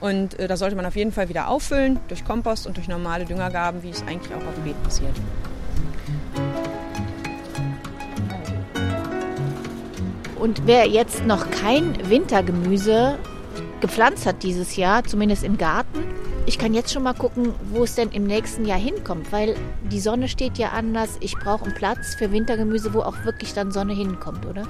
Und 0.00 0.38
äh, 0.38 0.46
da 0.46 0.56
sollte 0.56 0.76
man 0.76 0.86
auf 0.86 0.96
jeden 0.96 1.12
Fall 1.12 1.28
wieder 1.28 1.48
auffüllen 1.48 1.98
durch 2.08 2.24
Kompost 2.24 2.66
und 2.66 2.76
durch 2.76 2.88
normale 2.88 3.24
Düngergaben, 3.24 3.82
wie 3.82 3.90
es 3.90 4.02
eigentlich 4.02 4.32
auch 4.32 4.46
auf 4.46 4.54
dem 4.54 4.64
Beet 4.64 4.82
passiert. 4.82 5.14
Und 10.38 10.66
wer 10.66 10.86
jetzt 10.86 11.26
noch 11.26 11.50
kein 11.50 12.08
Wintergemüse 12.08 13.18
gepflanzt 13.80 14.24
hat 14.24 14.42
dieses 14.42 14.76
Jahr, 14.76 15.04
zumindest 15.04 15.42
im 15.42 15.58
Garten, 15.58 16.04
ich 16.46 16.58
kann 16.58 16.72
jetzt 16.72 16.92
schon 16.92 17.02
mal 17.02 17.12
gucken, 17.12 17.52
wo 17.72 17.84
es 17.84 17.94
denn 17.94 18.10
im 18.10 18.24
nächsten 18.24 18.64
Jahr 18.64 18.78
hinkommt, 18.78 19.32
weil 19.32 19.54
die 19.90 20.00
Sonne 20.00 20.28
steht 20.28 20.56
ja 20.56 20.70
anders. 20.70 21.18
Ich 21.20 21.36
brauche 21.36 21.66
einen 21.66 21.74
Platz 21.74 22.14
für 22.14 22.32
Wintergemüse, 22.32 22.94
wo 22.94 23.00
auch 23.00 23.24
wirklich 23.24 23.52
dann 23.52 23.70
Sonne 23.70 23.92
hinkommt, 23.92 24.46
oder? 24.46 24.62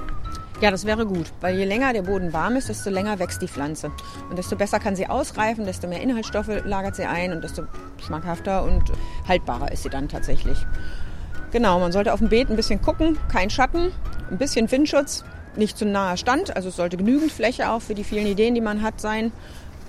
Ja, 0.60 0.72
das 0.72 0.84
wäre 0.84 1.06
gut, 1.06 1.32
weil 1.40 1.56
je 1.56 1.64
länger 1.64 1.92
der 1.92 2.02
Boden 2.02 2.32
warm 2.32 2.56
ist, 2.56 2.68
desto 2.68 2.90
länger 2.90 3.20
wächst 3.20 3.40
die 3.40 3.46
Pflanze. 3.46 3.92
Und 4.28 4.38
desto 4.38 4.56
besser 4.56 4.80
kann 4.80 4.96
sie 4.96 5.06
ausreifen, 5.06 5.66
desto 5.66 5.86
mehr 5.86 6.00
Inhaltsstoffe 6.00 6.50
lagert 6.64 6.96
sie 6.96 7.04
ein 7.04 7.32
und 7.32 7.44
desto 7.44 7.62
schmackhafter 8.04 8.64
und 8.64 8.82
haltbarer 9.28 9.70
ist 9.70 9.84
sie 9.84 9.88
dann 9.88 10.08
tatsächlich. 10.08 10.58
Genau, 11.52 11.78
man 11.78 11.92
sollte 11.92 12.12
auf 12.12 12.18
dem 12.18 12.28
Beet 12.28 12.50
ein 12.50 12.56
bisschen 12.56 12.82
gucken, 12.82 13.16
kein 13.32 13.50
Schatten, 13.50 13.92
ein 14.32 14.38
bisschen 14.38 14.68
Windschutz, 14.70 15.24
nicht 15.54 15.78
zu 15.78 15.86
naher 15.86 16.16
Stand, 16.16 16.56
also 16.56 16.70
es 16.70 16.76
sollte 16.76 16.96
genügend 16.96 17.30
Fläche 17.30 17.70
auch 17.70 17.80
für 17.80 17.94
die 17.94 18.04
vielen 18.04 18.26
Ideen, 18.26 18.56
die 18.56 18.60
man 18.60 18.82
hat, 18.82 19.00
sein 19.00 19.30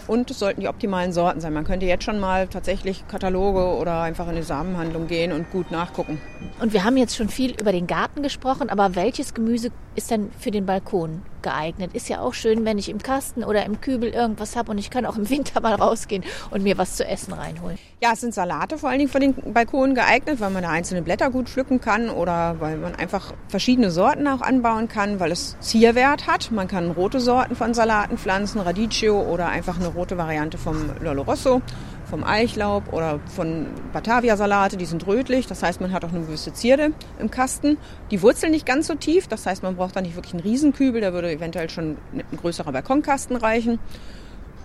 und 0.09 0.31
es 0.31 0.39
sollten 0.39 0.61
die 0.61 0.67
optimalen 0.67 1.13
Sorten 1.13 1.39
sein. 1.39 1.53
Man 1.53 1.65
könnte 1.65 1.85
jetzt 1.85 2.03
schon 2.03 2.19
mal 2.19 2.47
tatsächlich 2.47 3.07
Kataloge 3.07 3.77
oder 3.79 4.01
einfach 4.01 4.27
in 4.27 4.35
die 4.35 4.41
Samenhandlung 4.41 5.05
gehen 5.05 5.31
und 5.31 5.51
gut 5.51 5.69
nachgucken. 5.69 6.19
Und 6.59 6.73
wir 6.73 6.83
haben 6.83 6.97
jetzt 6.97 7.15
schon 7.15 7.29
viel 7.29 7.51
über 7.51 7.71
den 7.71 7.85
Garten 7.85 8.23
gesprochen, 8.23 8.71
aber 8.71 8.95
welches 8.95 9.35
Gemüse 9.35 9.69
ist 9.95 10.09
denn 10.09 10.31
für 10.39 10.49
den 10.49 10.65
Balkon 10.65 11.21
geeignet? 11.43 11.93
Ist 11.93 12.09
ja 12.09 12.21
auch 12.21 12.33
schön, 12.33 12.65
wenn 12.65 12.77
ich 12.77 12.89
im 12.89 12.99
Kasten 12.99 13.43
oder 13.43 13.65
im 13.65 13.81
Kübel 13.81 14.09
irgendwas 14.09 14.55
habe 14.55 14.71
und 14.71 14.77
ich 14.77 14.89
kann 14.89 15.05
auch 15.05 15.17
im 15.17 15.29
Winter 15.31 15.61
mal 15.61 15.75
rausgehen 15.75 16.23
und 16.51 16.63
mir 16.63 16.77
was 16.77 16.95
zu 16.95 17.05
essen 17.05 17.33
reinholen. 17.33 17.77
Ja, 18.01 18.11
es 18.13 18.21
sind 18.21 18.33
Salate 18.33 18.77
vor 18.77 18.89
allen 18.89 18.99
Dingen 18.99 19.11
für 19.11 19.19
den 19.19 19.35
Balkon 19.53 19.95
geeignet, 19.95 20.39
weil 20.39 20.49
man 20.49 20.63
da 20.63 20.69
einzelne 20.69 21.01
Blätter 21.01 21.29
gut 21.29 21.49
pflücken 21.49 21.81
kann 21.81 22.09
oder 22.09 22.59
weil 22.59 22.77
man 22.77 22.95
einfach 22.95 23.33
verschiedene 23.47 23.91
Sorten 23.91 24.27
auch 24.27 24.41
anbauen 24.41 24.87
kann, 24.87 25.19
weil 25.19 25.31
es 25.31 25.57
Zierwert 25.59 26.27
hat. 26.27 26.51
Man 26.51 26.67
kann 26.67 26.91
rote 26.91 27.19
Sorten 27.19 27.55
von 27.55 27.73
Salaten 27.73 28.17
pflanzen, 28.17 28.61
Radicchio 28.61 29.21
oder 29.21 29.47
einfach 29.49 29.79
eine 29.79 29.89
rote 29.89 30.17
Variante 30.17 30.57
vom 30.57 30.91
Lolo 31.01 31.23
Rosso 31.23 31.61
vom 32.09 32.23
Eichlaub 32.23 32.91
oder 32.91 33.19
von 33.35 33.67
Batavia-Salate, 33.93 34.77
die 34.77 34.85
sind 34.85 35.05
rötlich. 35.07 35.47
Das 35.47 35.63
heißt, 35.63 35.79
man 35.81 35.91
hat 35.91 36.03
auch 36.03 36.09
eine 36.09 36.21
gewisse 36.21 36.53
Zierde 36.53 36.91
im 37.19 37.31
Kasten. 37.31 37.77
Die 38.11 38.21
Wurzeln 38.21 38.51
nicht 38.51 38.65
ganz 38.65 38.87
so 38.87 38.95
tief, 38.95 39.27
das 39.27 39.45
heißt, 39.45 39.63
man 39.63 39.75
braucht 39.75 39.95
da 39.95 40.01
nicht 40.01 40.15
wirklich 40.15 40.33
einen 40.33 40.43
Riesenkübel, 40.43 41.01
da 41.01 41.13
würde 41.13 41.31
eventuell 41.31 41.69
schon 41.69 41.97
ein 42.13 42.37
größerer 42.37 42.71
Balkonkasten 42.71 43.35
reichen. 43.35 43.79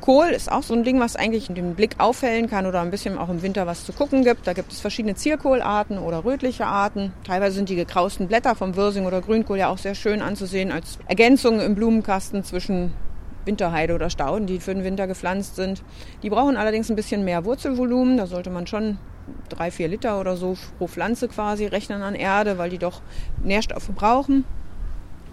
Kohl 0.04 0.26
ist 0.26 0.52
auch 0.52 0.62
so 0.62 0.74
ein 0.74 0.84
Ding, 0.84 1.00
was 1.00 1.16
eigentlich 1.16 1.46
den 1.46 1.74
Blick 1.74 1.94
aufhellen 1.96 2.50
kann 2.50 2.66
oder 2.66 2.82
ein 2.82 2.90
bisschen 2.90 3.16
auch 3.16 3.30
im 3.30 3.40
Winter 3.40 3.66
was 3.66 3.86
zu 3.86 3.94
gucken 3.94 4.22
gibt. 4.22 4.46
Da 4.46 4.52
gibt 4.52 4.70
es 4.70 4.80
verschiedene 4.80 5.14
Zierkohlarten 5.14 5.96
oder 5.96 6.26
rötliche 6.26 6.66
Arten. 6.66 7.14
Teilweise 7.26 7.56
sind 7.56 7.70
die 7.70 7.74
gekrausten 7.74 8.28
Blätter 8.28 8.54
vom 8.54 8.76
Wirsing 8.76 9.06
oder 9.06 9.22
Grünkohl 9.22 9.56
ja 9.56 9.68
auch 9.68 9.78
sehr 9.78 9.94
schön 9.94 10.20
anzusehen 10.20 10.72
als 10.72 10.98
Ergänzung 11.06 11.58
im 11.58 11.74
Blumenkasten 11.74 12.44
zwischen 12.44 12.92
Winterheide 13.46 13.94
oder 13.94 14.10
Stauden, 14.10 14.46
die 14.46 14.60
für 14.60 14.74
den 14.74 14.84
Winter 14.84 15.06
gepflanzt 15.06 15.56
sind. 15.56 15.82
Die 16.22 16.30
brauchen 16.30 16.56
allerdings 16.56 16.90
ein 16.90 16.96
bisschen 16.96 17.24
mehr 17.24 17.44
Wurzelvolumen. 17.44 18.16
Da 18.16 18.26
sollte 18.26 18.50
man 18.50 18.66
schon 18.66 18.98
drei, 19.48 19.70
vier 19.70 19.88
Liter 19.88 20.20
oder 20.20 20.36
so 20.36 20.56
pro 20.78 20.86
Pflanze 20.86 21.28
quasi 21.28 21.66
rechnen 21.66 22.02
an 22.02 22.14
Erde, 22.14 22.58
weil 22.58 22.70
die 22.70 22.78
doch 22.78 23.00
Nährstoffe 23.42 23.90
brauchen. 23.94 24.44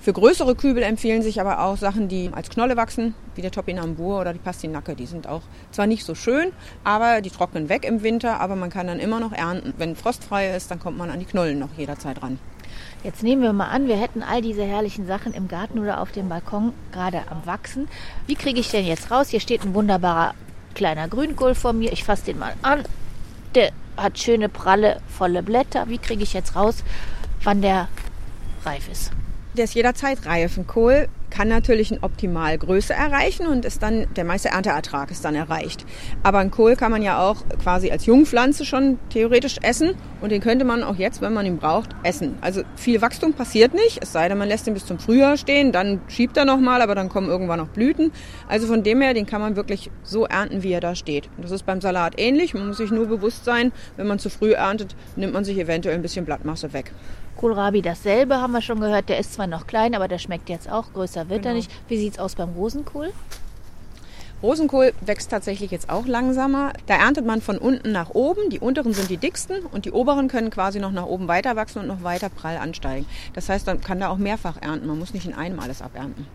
Für 0.01 0.13
größere 0.13 0.55
Kübel 0.55 0.81
empfehlen 0.81 1.21
sich 1.21 1.39
aber 1.39 1.61
auch 1.61 1.77
Sachen, 1.77 2.07
die 2.07 2.31
als 2.33 2.49
Knolle 2.49 2.75
wachsen, 2.75 3.13
wie 3.35 3.43
der 3.43 3.51
Topinambur 3.51 4.19
oder 4.19 4.33
die 4.33 4.39
Pastinacke. 4.39 4.95
Die 4.95 5.05
sind 5.05 5.27
auch 5.27 5.43
zwar 5.69 5.85
nicht 5.85 6.05
so 6.05 6.15
schön, 6.15 6.53
aber 6.83 7.21
die 7.21 7.29
trocknen 7.29 7.69
weg 7.69 7.85
im 7.85 8.01
Winter, 8.01 8.39
aber 8.39 8.55
man 8.55 8.71
kann 8.71 8.87
dann 8.87 8.97
immer 8.97 9.19
noch 9.19 9.31
ernten. 9.31 9.75
Wenn 9.77 9.95
frostfrei 9.95 10.55
ist, 10.55 10.71
dann 10.71 10.79
kommt 10.79 10.97
man 10.97 11.11
an 11.11 11.19
die 11.19 11.25
Knollen 11.25 11.59
noch 11.59 11.69
jederzeit 11.77 12.19
ran. 12.23 12.39
Jetzt 13.03 13.23
nehmen 13.23 13.41
wir 13.41 13.53
mal 13.53 13.69
an, 13.69 13.87
wir 13.87 13.97
hätten 13.97 14.23
all 14.23 14.41
diese 14.41 14.63
herrlichen 14.63 15.07
Sachen 15.07 15.33
im 15.33 15.47
Garten 15.47 15.79
oder 15.79 16.01
auf 16.01 16.11
dem 16.11 16.29
Balkon 16.29 16.73
gerade 16.91 17.23
am 17.29 17.45
Wachsen. 17.45 17.87
Wie 18.27 18.35
kriege 18.35 18.59
ich 18.59 18.69
denn 18.69 18.85
jetzt 18.85 19.09
raus? 19.11 19.29
Hier 19.29 19.39
steht 19.39 19.63
ein 19.63 19.73
wunderbarer 19.73 20.35
kleiner 20.75 21.07
Grünkohl 21.07 21.55
vor 21.55 21.73
mir. 21.73 21.91
Ich 21.91 22.03
fasse 22.03 22.25
den 22.25 22.39
mal 22.39 22.53
an. 22.61 22.83
Der 23.55 23.71
hat 23.97 24.19
schöne, 24.19 24.49
pralle, 24.49 25.01
volle 25.07 25.43
Blätter. 25.43 25.89
Wie 25.89 25.97
kriege 25.97 26.23
ich 26.23 26.33
jetzt 26.33 26.55
raus, 26.55 26.83
wann 27.43 27.61
der 27.61 27.87
reif 28.65 28.89
ist? 28.89 29.11
Der 29.55 29.65
ist 29.65 29.73
jederzeit 29.73 30.25
reif. 30.25 30.57
Ein 30.57 30.67
Kohl 30.67 31.09
kann 31.31 31.47
natürlich 31.47 31.91
eine 31.91 32.03
optimal 32.03 32.57
Größe 32.57 32.93
erreichen 32.93 33.47
und 33.47 33.65
ist 33.65 33.81
dann 33.81 34.05
der 34.15 34.25
meiste 34.25 34.49
Ernteertrag 34.49 35.09
ist 35.09 35.25
dann 35.25 35.33
erreicht. 35.33 35.85
Aber 36.21 36.37
ein 36.37 36.51
Kohl 36.51 36.75
kann 36.75 36.91
man 36.91 37.01
ja 37.01 37.19
auch 37.19 37.43
quasi 37.63 37.89
als 37.89 38.05
Jungpflanze 38.05 38.65
schon 38.65 38.99
theoretisch 39.09 39.57
essen 39.63 39.95
und 40.21 40.31
den 40.31 40.41
könnte 40.41 40.65
man 40.65 40.83
auch 40.83 40.97
jetzt, 40.97 41.21
wenn 41.21 41.33
man 41.33 41.45
ihn 41.45 41.57
braucht, 41.57 41.89
essen. 42.03 42.37
Also 42.41 42.61
viel 42.75 43.01
Wachstum 43.01 43.33
passiert 43.33 43.73
nicht, 43.73 43.99
es 44.01 44.11
sei 44.11 44.29
denn, 44.29 44.37
man 44.37 44.47
lässt 44.47 44.67
ihn 44.67 44.73
bis 44.75 44.85
zum 44.85 44.99
Frühjahr 44.99 45.37
stehen, 45.37 45.71
dann 45.71 46.01
schiebt 46.07 46.37
er 46.37 46.45
nochmal, 46.45 46.81
aber 46.81 46.93
dann 46.93 47.09
kommen 47.09 47.29
irgendwann 47.29 47.59
noch 47.59 47.69
Blüten. 47.69 48.11
Also 48.47 48.67
von 48.67 48.83
dem 48.83 49.01
her, 49.01 49.13
den 49.13 49.25
kann 49.25 49.41
man 49.41 49.55
wirklich 49.55 49.89
so 50.03 50.25
ernten, 50.25 50.61
wie 50.63 50.71
er 50.71 50.81
da 50.81 50.93
steht. 50.93 51.29
Und 51.37 51.45
das 51.45 51.51
ist 51.51 51.65
beim 51.65 51.81
Salat 51.81 52.19
ähnlich. 52.19 52.53
Man 52.53 52.67
muss 52.67 52.77
sich 52.77 52.91
nur 52.91 53.07
bewusst 53.07 53.45
sein, 53.45 53.71
wenn 53.97 54.07
man 54.07 54.19
zu 54.19 54.29
früh 54.29 54.51
erntet, 54.51 54.95
nimmt 55.15 55.33
man 55.33 55.45
sich 55.45 55.57
eventuell 55.57 55.95
ein 55.95 56.01
bisschen 56.01 56.25
Blattmasse 56.25 56.73
weg. 56.73 56.91
Kohlrabi 57.37 57.81
dasselbe, 57.81 58.41
haben 58.41 58.53
wir 58.53 58.61
schon 58.61 58.79
gehört. 58.79 59.09
Der 59.09 59.19
ist 59.19 59.33
zwar 59.33 59.47
noch 59.47 59.67
klein, 59.67 59.95
aber 59.95 60.07
der 60.07 60.19
schmeckt 60.19 60.49
jetzt 60.49 60.69
auch. 60.69 60.93
Größer 60.93 61.29
wird 61.29 61.43
genau. 61.43 61.53
er 61.53 61.57
nicht. 61.57 61.71
Wie 61.87 61.97
sieht 61.97 62.13
es 62.13 62.19
aus 62.19 62.35
beim 62.35 62.49
Rosenkohl? 62.49 63.11
Rosenkohl 64.43 64.93
wächst 65.01 65.29
tatsächlich 65.29 65.69
jetzt 65.69 65.89
auch 65.89 66.07
langsamer. 66.07 66.73
Da 66.87 66.95
erntet 66.95 67.25
man 67.25 67.41
von 67.41 67.59
unten 67.59 67.91
nach 67.91 68.09
oben. 68.09 68.49
Die 68.49 68.59
unteren 68.59 68.93
sind 68.93 69.09
die 69.09 69.17
dicksten 69.17 69.65
und 69.65 69.85
die 69.85 69.91
oberen 69.91 70.27
können 70.27 70.49
quasi 70.49 70.79
noch 70.79 70.91
nach 70.91 71.05
oben 71.05 71.27
weiter 71.27 71.55
wachsen 71.55 71.79
und 71.79 71.87
noch 71.87 72.01
weiter 72.01 72.29
prall 72.29 72.57
ansteigen. 72.57 73.05
Das 73.33 73.49
heißt, 73.49 73.67
dann 73.67 73.81
kann 73.81 73.99
da 73.99 74.09
auch 74.09 74.17
mehrfach 74.17 74.59
ernten. 74.59 74.87
Man 74.87 74.97
muss 74.97 75.13
nicht 75.13 75.27
in 75.27 75.33
einem 75.33 75.59
alles 75.59 75.83
abernten. 75.83 76.25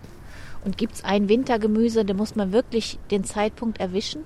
Und 0.65 0.79
gibt 0.79 0.95
es 0.95 1.05
ein 1.05 1.29
Wintergemüse, 1.29 2.05
da 2.05 2.15
muss 2.15 2.37
man 2.37 2.53
wirklich 2.53 2.99
den 3.11 3.25
Zeitpunkt 3.25 3.81
erwischen? 3.81 4.25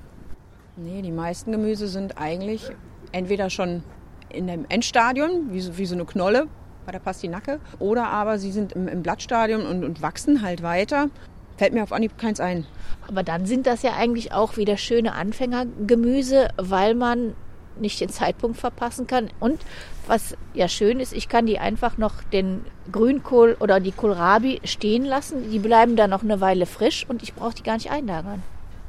Nee, 0.77 1.03
die 1.03 1.13
meisten 1.13 1.53
Gemüse 1.53 1.89
sind 1.89 2.19
eigentlich 2.19 2.71
entweder 3.13 3.51
schon 3.51 3.83
in 4.29 4.47
dem 4.47 4.65
Endstadium, 4.69 5.53
wie 5.53 5.61
so, 5.61 5.77
wie 5.77 5.87
so 5.87 5.95
eine 5.95 6.05
Knolle 6.05 6.47
bei 6.91 6.99
der 6.99 7.05
Pastinacke, 7.05 7.61
oder 7.79 8.09
aber 8.09 8.39
sie 8.39 8.51
sind 8.51 8.73
im, 8.73 8.89
im 8.89 9.03
Blattstadium 9.05 9.65
und, 9.65 9.85
und 9.85 10.03
wachsen 10.03 10.43
halt 10.43 10.61
weiter. 10.63 11.09
Fällt 11.57 11.73
mir 11.73 11.85
auf 11.85 11.93
Anhieb 11.93 12.19
keins 12.19 12.41
ein. 12.41 12.67
Aber 13.07 13.23
dann 13.23 13.47
sind 13.47 13.67
das 13.69 13.83
ja 13.83 13.93
eigentlich 13.97 14.33
auch 14.33 14.57
wieder 14.57 14.77
schöne 14.77 15.13
Anfängergemüse, 15.13 16.49
weil 16.57 16.97
man 16.97 17.35
nicht 17.79 18.01
den 18.01 18.09
Zeitpunkt 18.09 18.59
verpassen 18.59 19.07
kann. 19.07 19.31
Und 19.39 19.61
was 20.09 20.37
ja 20.53 20.67
schön 20.67 20.99
ist, 20.99 21.13
ich 21.13 21.29
kann 21.29 21.47
die 21.47 21.61
einfach 21.61 21.97
noch 21.97 22.25
den 22.33 22.65
Grünkohl 22.91 23.57
oder 23.61 23.79
die 23.79 23.93
Kohlrabi 23.93 24.61
stehen 24.65 25.05
lassen. 25.05 25.49
Die 25.51 25.61
bleiben 25.61 25.95
dann 25.95 26.11
noch 26.11 26.25
eine 26.25 26.41
Weile 26.41 26.67
frisch 26.67 27.07
und 27.09 27.23
ich 27.23 27.35
brauche 27.35 27.55
die 27.55 27.63
gar 27.63 27.75
nicht 27.75 27.93
einlagern. 27.93 28.43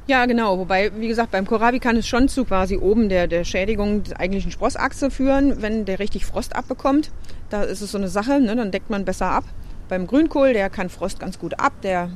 Ja, 0.08 0.26
genau. 0.26 0.58
Wobei, 0.58 0.90
wie 0.98 1.08
gesagt, 1.08 1.30
beim 1.30 1.46
Kohlrabi 1.46 1.78
kann 1.78 1.96
es 1.96 2.08
schon 2.08 2.28
zu 2.28 2.44
quasi 2.44 2.76
oben 2.76 3.08
der, 3.08 3.28
der 3.28 3.44
Schädigung 3.44 4.02
der 4.02 4.18
eigentlichen 4.18 4.50
Sprossachse 4.50 5.10
führen, 5.10 5.62
wenn 5.62 5.84
der 5.84 6.00
richtig 6.00 6.26
Frost 6.26 6.56
abbekommt. 6.56 7.10
Da 7.50 7.62
ist 7.62 7.82
es 7.82 7.92
so 7.92 7.98
eine 7.98 8.08
Sache, 8.08 8.40
ne? 8.40 8.56
dann 8.56 8.72
deckt 8.72 8.90
man 8.90 9.04
besser 9.04 9.26
ab. 9.26 9.44
Beim 9.88 10.06
Grünkohl, 10.06 10.54
der 10.54 10.70
kann 10.70 10.88
Frost 10.88 11.20
ganz 11.20 11.38
gut 11.38 11.60
ab. 11.60 11.72
Der 11.82 12.10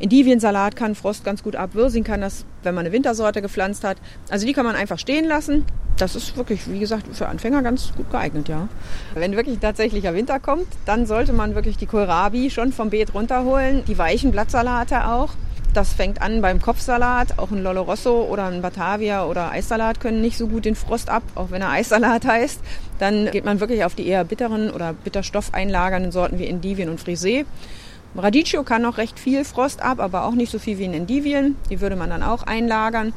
Endiviensalat 0.00 0.76
kann 0.76 0.94
Frost 0.94 1.24
ganz 1.24 1.42
gut 1.42 1.56
ab. 1.56 1.74
Wirsing 1.74 2.04
kann 2.04 2.20
das, 2.20 2.44
wenn 2.62 2.74
man 2.74 2.84
eine 2.84 2.92
Wintersorte 2.92 3.40
gepflanzt 3.40 3.84
hat. 3.84 3.96
Also 4.28 4.46
die 4.46 4.52
kann 4.52 4.66
man 4.66 4.74
einfach 4.74 4.98
stehen 4.98 5.24
lassen. 5.26 5.64
Das 5.96 6.16
ist 6.16 6.36
wirklich, 6.36 6.70
wie 6.70 6.78
gesagt, 6.78 7.06
für 7.14 7.28
Anfänger 7.28 7.62
ganz 7.62 7.92
gut 7.94 8.10
geeignet, 8.10 8.48
ja. 8.48 8.68
Wenn 9.14 9.36
wirklich 9.36 9.58
tatsächlicher 9.58 10.14
Winter 10.14 10.40
kommt, 10.40 10.66
dann 10.86 11.06
sollte 11.06 11.32
man 11.32 11.54
wirklich 11.54 11.76
die 11.76 11.86
Kohlrabi 11.86 12.50
schon 12.50 12.72
vom 12.72 12.90
Beet 12.90 13.14
runterholen. 13.14 13.84
Die 13.86 13.98
weichen 13.98 14.30
Blattsalate 14.30 15.06
auch. 15.06 15.30
Das 15.72 15.92
fängt 15.92 16.20
an 16.20 16.42
beim 16.42 16.60
Kopfsalat. 16.60 17.38
Auch 17.38 17.52
ein 17.52 17.62
Lollo 17.62 17.82
Rosso 17.82 18.22
oder 18.24 18.46
ein 18.46 18.60
Batavia 18.60 19.24
oder 19.26 19.52
Eissalat 19.52 20.00
können 20.00 20.20
nicht 20.20 20.36
so 20.36 20.48
gut 20.48 20.64
den 20.64 20.74
Frost 20.74 21.08
ab, 21.08 21.22
auch 21.36 21.52
wenn 21.52 21.62
er 21.62 21.70
Eissalat 21.70 22.24
heißt. 22.26 22.60
Dann 22.98 23.30
geht 23.30 23.44
man 23.44 23.60
wirklich 23.60 23.84
auf 23.84 23.94
die 23.94 24.06
eher 24.06 24.24
bitteren 24.24 24.70
oder 24.70 24.92
bitterstoffeinlagernden 24.92 26.10
Sorten 26.10 26.38
wie 26.38 26.46
Endivien 26.46 26.88
und 26.88 27.00
Frisee. 27.00 27.46
Radicchio 28.16 28.64
kann 28.64 28.82
noch 28.82 28.98
recht 28.98 29.20
viel 29.20 29.44
Frost 29.44 29.80
ab, 29.80 30.00
aber 30.00 30.24
auch 30.24 30.34
nicht 30.34 30.50
so 30.50 30.58
viel 30.58 30.78
wie 30.78 30.84
ein 30.84 30.94
Endivien. 30.94 31.54
Die 31.70 31.80
würde 31.80 31.94
man 31.94 32.10
dann 32.10 32.24
auch 32.24 32.42
einlagern. 32.42 33.12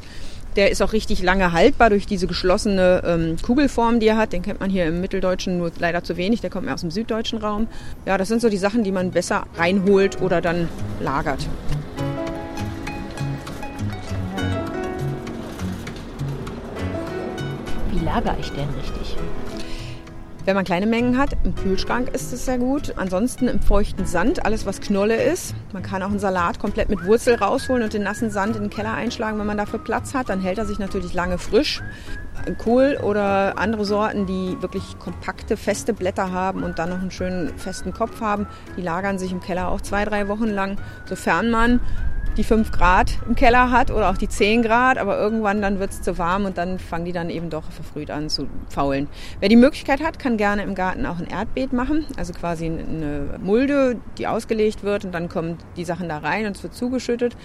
Der 0.54 0.70
ist 0.70 0.80
auch 0.80 0.92
richtig 0.92 1.20
lange 1.20 1.50
haltbar 1.50 1.90
durch 1.90 2.06
diese 2.06 2.28
geschlossene 2.28 3.02
ähm, 3.04 3.36
Kugelform, 3.42 3.98
die 3.98 4.06
er 4.06 4.16
hat. 4.16 4.32
Den 4.32 4.42
kennt 4.42 4.60
man 4.60 4.70
hier 4.70 4.86
im 4.86 5.00
Mitteldeutschen 5.00 5.58
nur 5.58 5.72
leider 5.80 6.04
zu 6.04 6.16
wenig. 6.16 6.42
Der 6.42 6.50
kommt 6.50 6.66
mehr 6.66 6.74
aus 6.74 6.82
dem 6.82 6.92
süddeutschen 6.92 7.40
Raum. 7.40 7.66
Ja, 8.06 8.16
das 8.16 8.28
sind 8.28 8.40
so 8.40 8.48
die 8.48 8.56
Sachen, 8.56 8.84
die 8.84 8.92
man 8.92 9.10
besser 9.10 9.46
reinholt 9.56 10.22
oder 10.22 10.40
dann 10.40 10.68
lagert. 11.00 11.48
Lagere 18.04 18.36
ich 18.40 18.50
denn 18.52 18.68
richtig? 18.70 19.16
Wenn 20.46 20.56
man 20.56 20.66
kleine 20.66 20.84
Mengen 20.84 21.16
hat, 21.16 21.30
im 21.42 21.54
Kühlschrank 21.54 22.10
ist 22.10 22.30
es 22.34 22.44
sehr 22.44 22.58
gut. 22.58 22.92
Ansonsten 22.96 23.48
im 23.48 23.62
feuchten 23.62 24.04
Sand, 24.04 24.44
alles 24.44 24.66
was 24.66 24.82
Knolle 24.82 25.16
ist. 25.16 25.54
Man 25.72 25.82
kann 25.82 26.02
auch 26.02 26.10
einen 26.10 26.18
Salat 26.18 26.58
komplett 26.58 26.90
mit 26.90 27.06
Wurzel 27.06 27.36
rausholen 27.36 27.82
und 27.82 27.94
den 27.94 28.02
nassen 28.02 28.28
Sand 28.28 28.54
in 28.54 28.64
den 28.64 28.70
Keller 28.70 28.92
einschlagen, 28.92 29.38
wenn 29.38 29.46
man 29.46 29.56
dafür 29.56 29.78
Platz 29.78 30.12
hat. 30.12 30.28
Dann 30.28 30.42
hält 30.42 30.58
er 30.58 30.66
sich 30.66 30.78
natürlich 30.78 31.14
lange 31.14 31.38
frisch. 31.38 31.82
Kohl 32.58 32.98
oder 33.02 33.58
andere 33.58 33.86
Sorten, 33.86 34.26
die 34.26 34.60
wirklich 34.60 34.98
kompakte, 34.98 35.56
feste 35.56 35.94
Blätter 35.94 36.30
haben 36.30 36.62
und 36.62 36.78
dann 36.78 36.90
noch 36.90 37.00
einen 37.00 37.10
schönen 37.10 37.56
festen 37.56 37.94
Kopf 37.94 38.20
haben, 38.20 38.46
die 38.76 38.82
lagern 38.82 39.18
sich 39.18 39.32
im 39.32 39.40
Keller 39.40 39.68
auch 39.68 39.80
zwei, 39.80 40.04
drei 40.04 40.28
Wochen 40.28 40.48
lang, 40.48 40.76
sofern 41.06 41.50
man 41.50 41.80
die 42.36 42.44
5 42.44 42.72
Grad 42.72 43.18
im 43.26 43.34
Keller 43.34 43.70
hat 43.70 43.90
oder 43.90 44.10
auch 44.10 44.16
die 44.16 44.28
10 44.28 44.62
Grad, 44.62 44.98
aber 44.98 45.18
irgendwann 45.18 45.62
dann 45.62 45.78
wird 45.78 45.90
es 45.90 46.02
zu 46.02 46.18
warm 46.18 46.44
und 46.44 46.58
dann 46.58 46.78
fangen 46.78 47.04
die 47.04 47.12
dann 47.12 47.30
eben 47.30 47.50
doch 47.50 47.70
verfrüht 47.70 48.10
an 48.10 48.28
zu 48.28 48.48
faulen. 48.68 49.08
Wer 49.40 49.48
die 49.48 49.56
Möglichkeit 49.56 50.02
hat, 50.02 50.18
kann 50.18 50.36
gerne 50.36 50.62
im 50.62 50.74
Garten 50.74 51.06
auch 51.06 51.18
ein 51.18 51.26
Erdbeet 51.26 51.72
machen, 51.72 52.04
also 52.16 52.32
quasi 52.32 52.66
eine 52.66 53.38
Mulde, 53.40 53.96
die 54.18 54.26
ausgelegt 54.26 54.82
wird 54.82 55.04
und 55.04 55.12
dann 55.12 55.28
kommen 55.28 55.58
die 55.76 55.84
Sachen 55.84 56.08
da 56.08 56.18
rein 56.18 56.46
und 56.46 56.56
es 56.56 56.62
wird 56.62 56.74
zugeschüttet. 56.74 57.36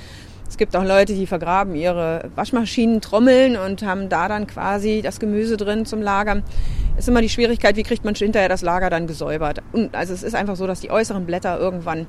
Es 0.49 0.57
gibt 0.57 0.75
auch 0.75 0.83
Leute, 0.83 1.13
die 1.13 1.27
vergraben 1.27 1.75
ihre 1.75 2.31
Waschmaschinen, 2.35 3.01
trommeln 3.01 3.55
und 3.55 3.83
haben 3.83 4.09
da 4.09 4.27
dann 4.27 4.47
quasi 4.47 5.01
das 5.03 5.19
Gemüse 5.19 5.57
drin 5.57 5.85
zum 5.85 6.01
Lagern. 6.01 6.43
Ist 6.97 7.07
immer 7.07 7.21
die 7.21 7.29
Schwierigkeit, 7.29 7.75
wie 7.75 7.83
kriegt 7.83 8.03
man 8.03 8.15
hinterher 8.15 8.49
das 8.49 8.63
Lager 8.63 8.89
dann 8.89 9.05
gesäubert. 9.05 9.61
Und 9.73 9.95
also 9.95 10.11
es 10.11 10.23
ist 10.23 10.33
einfach 10.33 10.55
so, 10.55 10.65
dass 10.65 10.79
die 10.79 10.89
äußeren 10.89 11.27
Blätter 11.27 11.59
irgendwann 11.59 12.07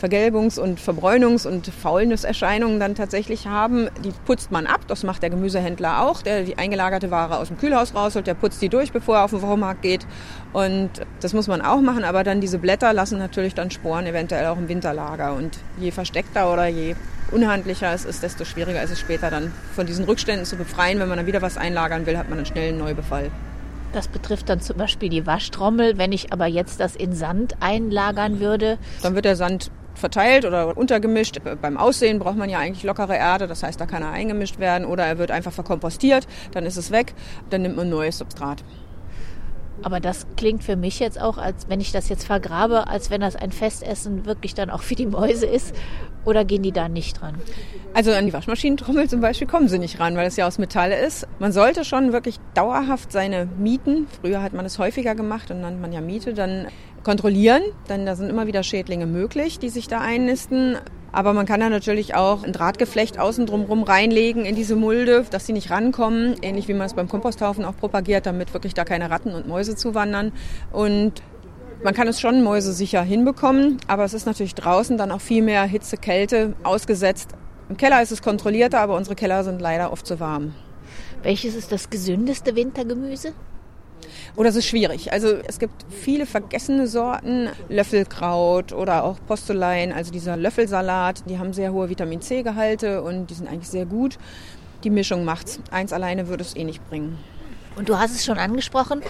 Vergelbungs- 0.00 0.58
und 0.58 0.80
Verbräunungs- 0.80 1.46
und 1.46 1.66
Faulnisserscheinungen 1.66 2.80
dann 2.80 2.94
tatsächlich 2.94 3.46
haben, 3.46 3.88
die 4.04 4.12
putzt 4.26 4.50
man 4.50 4.66
ab. 4.66 4.80
Das 4.88 5.02
macht 5.02 5.22
der 5.22 5.30
Gemüsehändler 5.30 6.02
auch, 6.02 6.22
der 6.22 6.42
die 6.42 6.58
eingelagerte 6.58 7.10
Ware 7.10 7.38
aus 7.38 7.48
dem 7.48 7.58
Kühlhaus 7.58 7.94
rausholt, 7.94 8.26
der 8.26 8.34
putzt 8.34 8.60
die 8.60 8.68
durch, 8.68 8.92
bevor 8.92 9.16
er 9.16 9.24
auf 9.24 9.30
den 9.30 9.42
Wochenmarkt 9.42 9.82
geht. 9.82 10.06
Und 10.52 10.90
das 11.20 11.32
muss 11.32 11.48
man 11.48 11.62
auch 11.62 11.80
machen, 11.80 12.04
aber 12.04 12.24
dann 12.24 12.40
diese 12.40 12.58
Blätter 12.58 12.92
lassen 12.92 13.18
natürlich 13.18 13.54
dann 13.54 13.70
Sporen 13.70 14.06
eventuell 14.06 14.46
auch 14.46 14.58
im 14.58 14.68
Winterlager. 14.68 15.34
Und 15.34 15.58
je 15.78 15.90
versteckter 15.90 16.52
oder 16.52 16.66
je 16.66 16.96
unhandlicher 17.30 17.92
es 17.92 18.04
ist, 18.04 18.22
desto 18.22 18.44
schwieriger 18.44 18.82
ist 18.82 18.90
es 18.90 19.00
später 19.00 19.30
dann 19.30 19.52
von 19.74 19.86
diesen 19.86 20.04
Rückständen 20.04 20.46
zu 20.46 20.56
befreien. 20.56 20.98
Wenn 20.98 21.08
man 21.08 21.18
dann 21.18 21.26
wieder 21.26 21.42
was 21.42 21.56
einlagern 21.56 22.06
will, 22.06 22.18
hat 22.18 22.28
man 22.28 22.38
einen 22.38 22.46
schnellen 22.46 22.78
Neubefall. 22.78 23.30
Das 23.92 24.08
betrifft 24.08 24.48
dann 24.48 24.60
zum 24.60 24.76
Beispiel 24.76 25.08
die 25.08 25.24
Waschtrommel. 25.24 25.98
Wenn 25.98 26.10
ich 26.10 26.32
aber 26.32 26.46
jetzt 26.46 26.80
das 26.80 26.96
in 26.96 27.14
Sand 27.14 27.54
einlagern 27.60 28.40
würde. 28.40 28.78
Dann 29.02 29.14
wird 29.14 29.24
der 29.24 29.36
Sand 29.36 29.70
verteilt 29.98 30.44
oder 30.44 30.76
untergemischt. 30.76 31.40
Beim 31.60 31.76
Aussehen 31.76 32.18
braucht 32.18 32.36
man 32.36 32.50
ja 32.50 32.58
eigentlich 32.58 32.84
lockere 32.84 33.16
Erde, 33.16 33.46
das 33.46 33.62
heißt, 33.62 33.80
da 33.80 33.86
kann 33.86 34.02
er 34.02 34.10
eingemischt 34.10 34.58
werden 34.58 34.86
oder 34.86 35.04
er 35.04 35.18
wird 35.18 35.30
einfach 35.30 35.52
verkompostiert, 35.52 36.26
dann 36.52 36.66
ist 36.66 36.76
es 36.76 36.90
weg, 36.90 37.14
dann 37.50 37.62
nimmt 37.62 37.76
man 37.76 37.88
neues 37.88 38.18
Substrat. 38.18 38.64
Aber 39.84 40.00
das 40.00 40.26
klingt 40.36 40.64
für 40.64 40.76
mich 40.76 40.98
jetzt 40.98 41.20
auch, 41.20 41.36
als 41.36 41.68
wenn 41.68 41.78
ich 41.78 41.92
das 41.92 42.08
jetzt 42.08 42.24
vergrabe, 42.24 42.88
als 42.88 43.10
wenn 43.10 43.20
das 43.20 43.36
ein 43.36 43.52
Festessen 43.52 44.24
wirklich 44.24 44.54
dann 44.54 44.70
auch 44.70 44.82
für 44.82 44.94
die 44.94 45.04
Mäuse 45.06 45.44
ist. 45.44 45.74
Oder 46.24 46.46
gehen 46.46 46.62
die 46.62 46.72
da 46.72 46.88
nicht 46.88 47.20
dran? 47.20 47.34
Also 47.92 48.10
an 48.12 48.24
die 48.24 48.32
Waschmaschinentrommel 48.32 49.10
zum 49.10 49.20
Beispiel 49.20 49.46
kommen 49.46 49.68
sie 49.68 49.78
nicht 49.78 50.00
ran, 50.00 50.16
weil 50.16 50.26
es 50.26 50.36
ja 50.36 50.46
aus 50.46 50.56
Metall 50.56 50.90
ist. 50.90 51.28
Man 51.38 51.52
sollte 51.52 51.84
schon 51.84 52.14
wirklich 52.14 52.40
dauerhaft 52.54 53.12
seine 53.12 53.46
Mieten, 53.58 54.06
früher 54.22 54.42
hat 54.42 54.54
man 54.54 54.64
es 54.64 54.78
häufiger 54.78 55.14
gemacht 55.14 55.50
und 55.50 55.60
nannte 55.60 55.80
man 55.80 55.92
ja 55.92 56.00
Miete, 56.00 56.32
dann 56.32 56.68
kontrollieren, 57.02 57.62
denn 57.90 58.06
da 58.06 58.16
sind 58.16 58.30
immer 58.30 58.46
wieder 58.46 58.62
Schädlinge 58.62 59.04
möglich, 59.04 59.58
die 59.58 59.68
sich 59.68 59.86
da 59.86 60.00
einnisten. 60.00 60.78
Aber 61.14 61.32
man 61.32 61.46
kann 61.46 61.60
da 61.60 61.70
natürlich 61.70 62.16
auch 62.16 62.42
ein 62.42 62.52
Drahtgeflecht 62.52 63.20
außen 63.20 63.46
drumherum 63.46 63.84
reinlegen 63.84 64.44
in 64.44 64.56
diese 64.56 64.74
Mulde, 64.74 65.24
dass 65.30 65.46
sie 65.46 65.52
nicht 65.52 65.70
rankommen, 65.70 66.34
ähnlich 66.42 66.66
wie 66.66 66.74
man 66.74 66.86
es 66.86 66.94
beim 66.94 67.08
Komposthaufen 67.08 67.64
auch 67.64 67.76
propagiert, 67.76 68.26
damit 68.26 68.52
wirklich 68.52 68.74
da 68.74 68.84
keine 68.84 69.10
Ratten 69.10 69.32
und 69.32 69.46
Mäuse 69.46 69.76
zuwandern. 69.76 70.32
Und 70.72 71.22
man 71.84 71.94
kann 71.94 72.08
es 72.08 72.20
schon 72.20 72.42
mäusesicher 72.42 73.02
hinbekommen, 73.02 73.78
aber 73.86 74.02
es 74.02 74.12
ist 74.12 74.26
natürlich 74.26 74.56
draußen 74.56 74.98
dann 74.98 75.12
auch 75.12 75.20
viel 75.20 75.42
mehr 75.42 75.62
Hitze, 75.62 75.98
Kälte 75.98 76.54
ausgesetzt. 76.64 77.30
Im 77.68 77.76
Keller 77.76 78.02
ist 78.02 78.10
es 78.10 78.20
kontrollierter, 78.20 78.80
aber 78.80 78.96
unsere 78.96 79.14
Keller 79.14 79.44
sind 79.44 79.60
leider 79.60 79.92
oft 79.92 80.06
zu 80.08 80.18
warm. 80.18 80.52
Welches 81.22 81.54
ist 81.54 81.70
das 81.70 81.90
gesündeste 81.90 82.56
Wintergemüse? 82.56 83.34
Oder 84.36 84.48
es 84.48 84.56
ist 84.56 84.66
schwierig. 84.66 85.12
Also 85.12 85.36
es 85.46 85.58
gibt 85.58 85.84
viele 85.90 86.26
vergessene 86.26 86.86
Sorten, 86.86 87.48
Löffelkraut 87.68 88.72
oder 88.72 89.04
auch 89.04 89.18
Postulein, 89.26 89.92
also 89.92 90.12
dieser 90.12 90.36
Löffelsalat, 90.36 91.28
die 91.28 91.38
haben 91.38 91.52
sehr 91.52 91.72
hohe 91.72 91.88
Vitamin 91.88 92.20
C-Gehalte 92.20 93.02
und 93.02 93.28
die 93.30 93.34
sind 93.34 93.48
eigentlich 93.48 93.68
sehr 93.68 93.86
gut. 93.86 94.18
Die 94.82 94.90
Mischung 94.90 95.24
macht's. 95.24 95.60
Eins 95.70 95.92
alleine 95.92 96.28
würde 96.28 96.42
es 96.42 96.56
eh 96.56 96.64
nicht 96.64 96.86
bringen. 96.88 97.18
Und 97.76 97.88
du 97.88 97.98
hast 97.98 98.14
es 98.14 98.24
schon 98.24 98.38
angesprochen, 98.38 99.02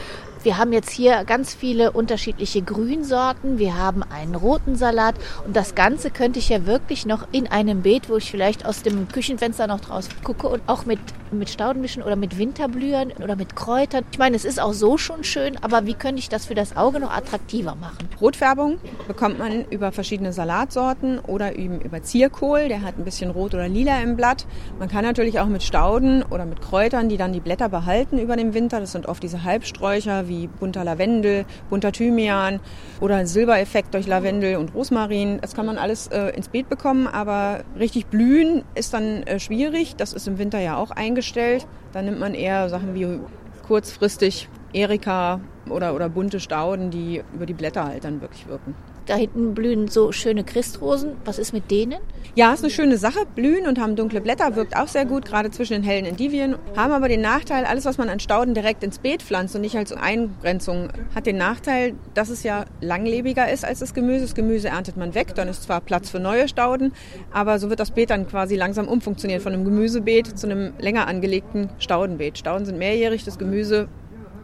Wir 0.45 0.59
haben 0.59 0.75
jetzt 0.75 0.91
hier 0.91 1.25
ganz 1.25 1.55
viele 1.55 1.93
unterschiedliche 1.93 2.61
Grünsorten. 2.61 3.59
Wir 3.59 3.79
haben 3.79 4.03
einen 4.03 4.35
roten 4.35 4.77
Salat 4.77 5.15
und 5.47 5.57
das 5.57 5.75
Ganze 5.75 6.11
könnte 6.11 6.39
ich 6.39 6.51
ja 6.51 6.67
wirklich 6.67 7.07
noch 7.07 7.27
in 7.33 7.47
einem 7.47 7.81
Beet, 7.81 8.11
wo 8.11 8.17
ich 8.19 8.31
vielleicht 8.31 8.67
aus 8.67 8.83
dem 8.83 9.09
Küchenfenster 9.09 9.67
noch 9.67 9.81
draus 9.81 10.07
gucke 10.23 10.47
und 10.47 10.61
auch 10.67 10.85
mit, 10.85 10.99
mit 11.33 11.49
Staudenmischen 11.49 12.03
oder 12.03 12.15
mit 12.17 12.37
Winterblühern 12.37 13.13
oder 13.23 13.37
mit 13.37 13.57
Kräutern. 13.57 14.05
Ich 14.13 14.19
meine, 14.19 14.37
es 14.37 14.45
ist 14.45 14.61
auch 14.61 14.75
so 14.75 14.99
schon 14.99 15.25
schön, 15.25 15.57
aber 15.63 15.87
wie 15.87 15.95
könnte 15.95 16.19
ich 16.19 16.29
das 16.29 16.45
für 16.45 16.55
das 16.55 16.77
Auge 16.77 17.01
noch 17.01 17.11
attraktiver 17.11 17.75
machen? 17.75 18.07
Rotfärbung 18.21 18.77
bekommt 19.09 19.39
man 19.39 19.65
über 19.71 19.93
verschiedene 19.93 20.35
Salatsorten 20.35 21.21
oder 21.21 21.57
eben 21.57 21.81
über 21.81 22.03
Zierkohl. 22.03 22.69
Der 22.69 22.83
hat 22.83 22.99
ein 22.99 23.05
bisschen 23.05 23.31
rot 23.31 23.55
oder 23.55 23.67
lila 23.67 23.99
im 24.01 24.15
Blatt. 24.15 24.47
Man 24.79 24.91
kann 24.91 25.05
natürlich 25.05 25.41
auch 25.41 25.47
mit 25.47 25.63
Stauden 25.63 26.23
oder 26.23 26.45
mit 26.45 26.61
Kräutern, 26.61 27.09
die 27.09 27.17
dann 27.17 27.33
die 27.33 27.41
Blätter 27.41 27.71
behalten 27.71 28.19
über 28.19 28.37
den 28.37 28.53
Winter. 28.53 28.79
Das 28.79 28.93
sind 28.93 29.07
oft 29.07 29.23
diese 29.23 29.43
Halbsträucher 29.45 30.29
wie 30.29 30.34
wie 30.35 30.47
bunter 30.49 30.85
Lavendel, 30.85 31.44
bunter 31.70 31.92
Thymian 31.92 32.61
oder 33.01 33.16
ein 33.16 33.27
Silbereffekt 33.27 33.94
durch 33.94 34.07
Lavendel 34.07 34.57
und 34.57 34.75
Rosmarin. 34.75 35.38
Das 35.40 35.55
kann 35.55 35.66
man 35.66 35.79
alles 35.79 36.09
äh, 36.09 36.29
ins 36.31 36.49
Beet 36.49 36.68
bekommen, 36.68 37.07
aber 37.07 37.64
richtig 37.79 38.07
blühen 38.07 38.64
ist 38.75 38.94
dann 38.94 39.23
äh, 39.25 39.38
schwierig. 39.38 39.97
Das 39.97 40.12
ist 40.12 40.27
im 40.27 40.38
Winter 40.38 40.59
ja 40.59 40.77
auch 40.77 40.90
eingestellt. 40.90 41.66
Da 41.92 42.03
nimmt 42.03 42.18
man 42.18 42.35
eher 42.35 42.68
Sachen 42.68 42.94
wie 42.94 43.20
kurzfristig 43.66 44.49
Erika 44.73 45.40
oder, 45.70 45.94
oder 45.94 46.09
bunte 46.09 46.40
Stauden, 46.40 46.90
die 46.90 47.23
über 47.35 47.47
die 47.47 47.55
Blätter 47.55 47.85
halt 47.85 48.05
dann 48.05 48.20
wirklich 48.20 48.47
wirken. 48.49 48.75
Da 49.07 49.17
hinten 49.17 49.55
blühen 49.55 49.88
so 49.88 50.12
schöne 50.12 50.45
Christrosen. 50.45 51.17
Was 51.25 51.38
ist 51.38 51.53
mit 51.53 51.71
denen? 51.71 51.99
Ja, 52.37 52.53
ist 52.53 52.64
eine 52.64 52.71
schöne 52.71 52.97
Sache. 52.97 53.21
Blühen 53.35 53.67
und 53.67 53.79
haben 53.79 53.97
dunkle 53.97 54.21
Blätter, 54.21 54.57
wirkt 54.57 54.77
auch 54.77 54.88
sehr 54.88 55.05
gut, 55.05 55.27
gerade 55.27 55.51
zwischen 55.51 55.75
den 55.75 55.83
hellen 55.83 56.07
Endivien. 56.07 56.57
Haben 56.75 56.93
aber 56.93 57.09
den 57.09 57.21
Nachteil, 57.21 57.64
alles, 57.64 57.85
was 57.85 57.99
man 57.99 58.09
an 58.09 58.19
Stauden 58.19 58.55
direkt 58.55 58.83
ins 58.83 58.99
Beet 58.99 59.23
pflanzt 59.23 59.55
und 59.55 59.61
nicht 59.61 59.77
als 59.77 59.93
Eingrenzung, 59.93 60.88
hat 61.14 61.27
den 61.27 61.37
Nachteil, 61.37 61.95
dass 62.14 62.31
es 62.31 62.43
ja 62.43 62.64
langlebiger 62.81 63.53
ist 63.53 63.64
als 63.64 63.81
das 63.81 63.93
Gemüse. 63.93 64.23
Das 64.23 64.35
Gemüse 64.35 64.69
erntet 64.69 64.97
man 64.97 65.14
weg, 65.14 65.35
dann 65.35 65.49
ist 65.49 65.64
zwar 65.64 65.81
Platz 65.81 66.09
für 66.09 66.19
neue 66.19 66.49
Stauden, 66.49 66.93
aber 67.31 67.59
so 67.59 67.69
wird 67.69 67.81
das 67.81 67.90
Beet 67.90 68.11
dann 68.11 68.27
quasi 68.27 68.57
langsam 68.57 68.88
umfunktioniert 68.88 69.43
von 69.43 69.53
einem 69.53 69.64
Gemüsebeet 69.64 70.38
zu 70.38 70.47
einem 70.49 70.73
länger 70.79 71.07
angelegten 71.07 71.69
Staudenbeet. 71.79 72.38
Stauden 72.38 72.64
sind 72.64 72.79
mehrjährig, 72.79 73.25
das 73.25 73.38
Gemüse 73.38 73.88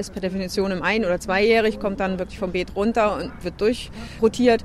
ist 0.01 0.13
per 0.13 0.21
Definition 0.21 0.73
im 0.73 0.83
ein- 0.83 1.05
oder 1.05 1.21
zweijährig, 1.21 1.79
kommt 1.79 2.01
dann 2.01 2.19
wirklich 2.19 2.39
vom 2.39 2.53
Beet 2.53 2.75
runter 2.75 3.17
und 3.17 3.33
wird 3.45 3.61
durchrotiert. 3.61 4.65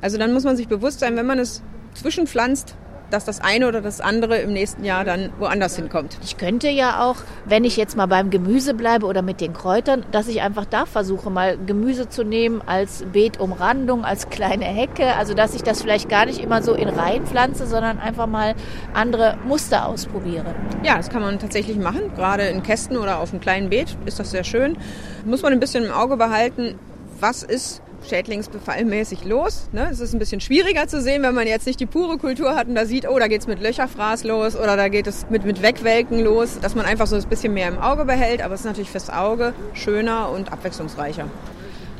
Also 0.00 0.18
dann 0.18 0.32
muss 0.32 0.44
man 0.44 0.56
sich 0.56 0.68
bewusst 0.68 1.00
sein, 1.00 1.16
wenn 1.16 1.26
man 1.26 1.38
es 1.38 1.62
zwischenpflanzt, 1.94 2.76
dass 3.10 3.24
das 3.24 3.40
eine 3.40 3.68
oder 3.68 3.80
das 3.80 4.00
andere 4.00 4.38
im 4.38 4.52
nächsten 4.52 4.84
Jahr 4.84 5.04
dann 5.04 5.30
woanders 5.38 5.76
hinkommt. 5.76 6.18
Ich 6.22 6.36
könnte 6.36 6.68
ja 6.68 7.04
auch, 7.04 7.16
wenn 7.44 7.64
ich 7.64 7.76
jetzt 7.76 7.96
mal 7.96 8.06
beim 8.06 8.30
Gemüse 8.30 8.74
bleibe 8.74 9.06
oder 9.06 9.22
mit 9.22 9.40
den 9.40 9.52
Kräutern, 9.52 10.04
dass 10.12 10.28
ich 10.28 10.42
einfach 10.42 10.64
da 10.64 10.86
versuche, 10.86 11.30
mal 11.30 11.56
Gemüse 11.58 12.08
zu 12.08 12.24
nehmen 12.24 12.62
als 12.66 13.04
Beetumrandung, 13.12 14.04
als 14.04 14.28
kleine 14.28 14.64
Hecke. 14.64 15.14
Also 15.14 15.34
dass 15.34 15.54
ich 15.54 15.62
das 15.62 15.82
vielleicht 15.82 16.08
gar 16.08 16.26
nicht 16.26 16.40
immer 16.40 16.62
so 16.62 16.74
in 16.74 16.88
Reihen 16.88 17.26
pflanze, 17.26 17.66
sondern 17.66 17.98
einfach 17.98 18.26
mal 18.26 18.54
andere 18.94 19.36
Muster 19.46 19.86
ausprobiere. 19.86 20.54
Ja, 20.82 20.96
das 20.96 21.08
kann 21.10 21.22
man 21.22 21.38
tatsächlich 21.38 21.76
machen. 21.76 22.12
Gerade 22.16 22.44
in 22.44 22.62
Kästen 22.62 22.96
oder 22.96 23.20
auf 23.20 23.32
einem 23.32 23.40
kleinen 23.40 23.70
Beet 23.70 23.96
ist 24.06 24.18
das 24.18 24.30
sehr 24.30 24.44
schön. 24.44 24.76
Muss 25.24 25.42
man 25.42 25.52
ein 25.52 25.60
bisschen 25.60 25.84
im 25.84 25.92
Auge 25.92 26.16
behalten, 26.16 26.78
was 27.20 27.42
ist 27.42 27.82
schädlingsbefallmäßig 28.06 29.24
los. 29.24 29.68
Ne? 29.72 29.88
Es 29.90 30.00
ist 30.00 30.12
ein 30.12 30.18
bisschen 30.18 30.40
schwieriger 30.40 30.88
zu 30.88 31.00
sehen, 31.00 31.22
wenn 31.22 31.34
man 31.34 31.46
jetzt 31.46 31.66
nicht 31.66 31.80
die 31.80 31.86
pure 31.86 32.18
Kultur 32.18 32.54
hat 32.54 32.68
und 32.68 32.74
da 32.74 32.86
sieht, 32.86 33.08
oh, 33.08 33.18
da 33.18 33.28
geht 33.28 33.42
es 33.42 33.46
mit 33.46 33.60
Löcherfraß 33.60 34.24
los 34.24 34.56
oder 34.56 34.76
da 34.76 34.88
geht 34.88 35.06
es 35.06 35.26
mit, 35.30 35.44
mit 35.44 35.62
Wegwelken 35.62 36.20
los, 36.20 36.58
dass 36.60 36.74
man 36.74 36.86
einfach 36.86 37.06
so 37.06 37.16
ein 37.16 37.28
bisschen 37.28 37.54
mehr 37.54 37.68
im 37.68 37.78
Auge 37.78 38.04
behält. 38.04 38.42
Aber 38.42 38.54
es 38.54 38.60
ist 38.60 38.66
natürlich 38.66 38.90
fürs 38.90 39.10
Auge 39.10 39.54
schöner 39.74 40.30
und 40.30 40.52
abwechslungsreicher. 40.52 41.26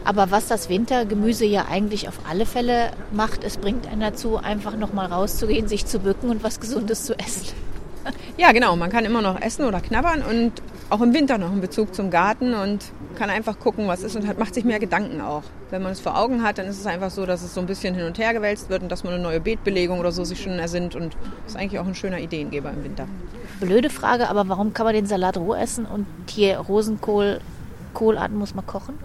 Aber 0.04 0.30
was 0.30 0.46
das 0.46 0.68
Wintergemüse 0.68 1.44
ja 1.44 1.66
eigentlich 1.68 2.08
auf 2.08 2.20
alle 2.30 2.46
Fälle 2.46 2.92
macht, 3.10 3.42
es 3.42 3.56
bringt 3.56 3.88
einen 3.88 4.00
dazu, 4.00 4.36
einfach 4.36 4.76
nochmal 4.76 5.06
rauszugehen, 5.06 5.66
sich 5.66 5.84
zu 5.84 5.98
bücken 5.98 6.30
und 6.30 6.44
was 6.44 6.60
Gesundes 6.60 7.04
zu 7.04 7.18
essen. 7.18 7.46
Ja, 8.36 8.52
genau. 8.52 8.76
Man 8.76 8.90
kann 8.90 9.04
immer 9.04 9.22
noch 9.22 9.40
essen 9.40 9.64
oder 9.64 9.80
knabbern 9.80 10.22
und 10.22 10.52
auch 10.88 11.00
im 11.00 11.14
Winter 11.14 11.38
noch 11.38 11.50
einen 11.50 11.60
Bezug 11.60 11.94
zum 11.94 12.10
Garten 12.10 12.54
und 12.54 12.84
kann 13.16 13.30
einfach 13.30 13.58
gucken, 13.58 13.88
was 13.88 14.02
ist 14.02 14.14
und 14.14 14.26
hat, 14.26 14.38
macht 14.38 14.54
sich 14.54 14.64
mehr 14.64 14.78
Gedanken 14.78 15.20
auch. 15.20 15.42
Wenn 15.70 15.82
man 15.82 15.92
es 15.92 16.00
vor 16.00 16.16
Augen 16.18 16.42
hat, 16.42 16.58
dann 16.58 16.66
ist 16.66 16.78
es 16.78 16.86
einfach 16.86 17.10
so, 17.10 17.26
dass 17.26 17.42
es 17.42 17.54
so 17.54 17.60
ein 17.60 17.66
bisschen 17.66 17.94
hin 17.94 18.06
und 18.06 18.18
her 18.18 18.32
gewälzt 18.34 18.70
wird 18.70 18.82
und 18.82 18.90
dass 18.90 19.02
man 19.02 19.14
eine 19.14 19.22
neue 19.22 19.40
Beetbelegung 19.40 19.98
oder 19.98 20.12
so 20.12 20.24
sich 20.24 20.40
schon 20.40 20.58
ersinnt 20.58 20.94
und 20.94 21.14
das 21.44 21.54
ist 21.54 21.56
eigentlich 21.56 21.80
auch 21.80 21.86
ein 21.86 21.94
schöner 21.94 22.20
Ideengeber 22.20 22.70
im 22.70 22.84
Winter. 22.84 23.08
Blöde 23.60 23.90
Frage, 23.90 24.28
aber 24.28 24.48
warum 24.48 24.74
kann 24.74 24.86
man 24.86 24.94
den 24.94 25.06
Salat 25.06 25.36
roh 25.38 25.54
essen 25.54 25.86
und 25.86 26.06
hier 26.28 26.58
Rosenkohl, 26.58 27.40
Kohlarten 27.94 28.36
muss 28.36 28.54
man 28.54 28.66
kochen? 28.66 28.98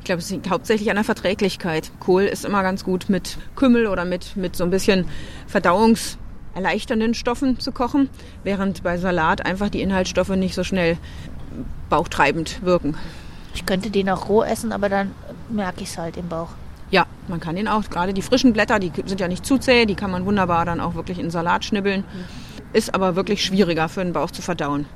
Ich 0.00 0.04
glaube, 0.04 0.20
es 0.20 0.28
liegt 0.28 0.50
hauptsächlich 0.50 0.90
an 0.90 0.96
der 0.96 1.04
Verträglichkeit. 1.04 1.90
Kohl 1.98 2.24
ist 2.24 2.44
immer 2.44 2.62
ganz 2.62 2.84
gut 2.84 3.08
mit 3.08 3.38
Kümmel 3.56 3.86
oder 3.86 4.04
mit, 4.04 4.36
mit 4.36 4.54
so 4.54 4.64
ein 4.64 4.70
bisschen 4.70 5.06
Verdauungs- 5.50 6.18
erleichternden 6.54 7.14
Stoffen 7.14 7.58
zu 7.58 7.72
kochen, 7.72 8.08
während 8.42 8.82
bei 8.82 8.98
Salat 8.98 9.44
einfach 9.44 9.68
die 9.68 9.82
Inhaltsstoffe 9.82 10.30
nicht 10.30 10.54
so 10.54 10.64
schnell 10.64 10.98
bauchtreibend 11.90 12.64
wirken. 12.64 12.96
Ich 13.54 13.66
könnte 13.66 13.90
den 13.90 14.10
auch 14.10 14.28
roh 14.28 14.42
essen, 14.42 14.72
aber 14.72 14.88
dann 14.88 15.12
merke 15.48 15.82
ich 15.82 15.90
es 15.90 15.98
halt 15.98 16.16
im 16.16 16.28
Bauch. 16.28 16.48
Ja, 16.90 17.06
man 17.28 17.40
kann 17.40 17.56
den 17.56 17.68
auch, 17.68 17.88
gerade 17.90 18.12
die 18.12 18.22
frischen 18.22 18.52
Blätter, 18.52 18.78
die 18.78 18.92
sind 19.06 19.20
ja 19.20 19.28
nicht 19.28 19.46
zu 19.46 19.58
zäh, 19.58 19.86
die 19.86 19.94
kann 19.94 20.10
man 20.10 20.26
wunderbar 20.26 20.64
dann 20.64 20.80
auch 20.80 20.94
wirklich 20.94 21.18
in 21.18 21.30
Salat 21.30 21.64
schnibbeln. 21.64 22.04
Ist 22.72 22.94
aber 22.94 23.16
wirklich 23.16 23.44
schwieriger 23.44 23.88
für 23.88 24.02
den 24.02 24.12
Bauch 24.12 24.30
zu 24.30 24.42
verdauen. 24.42 24.86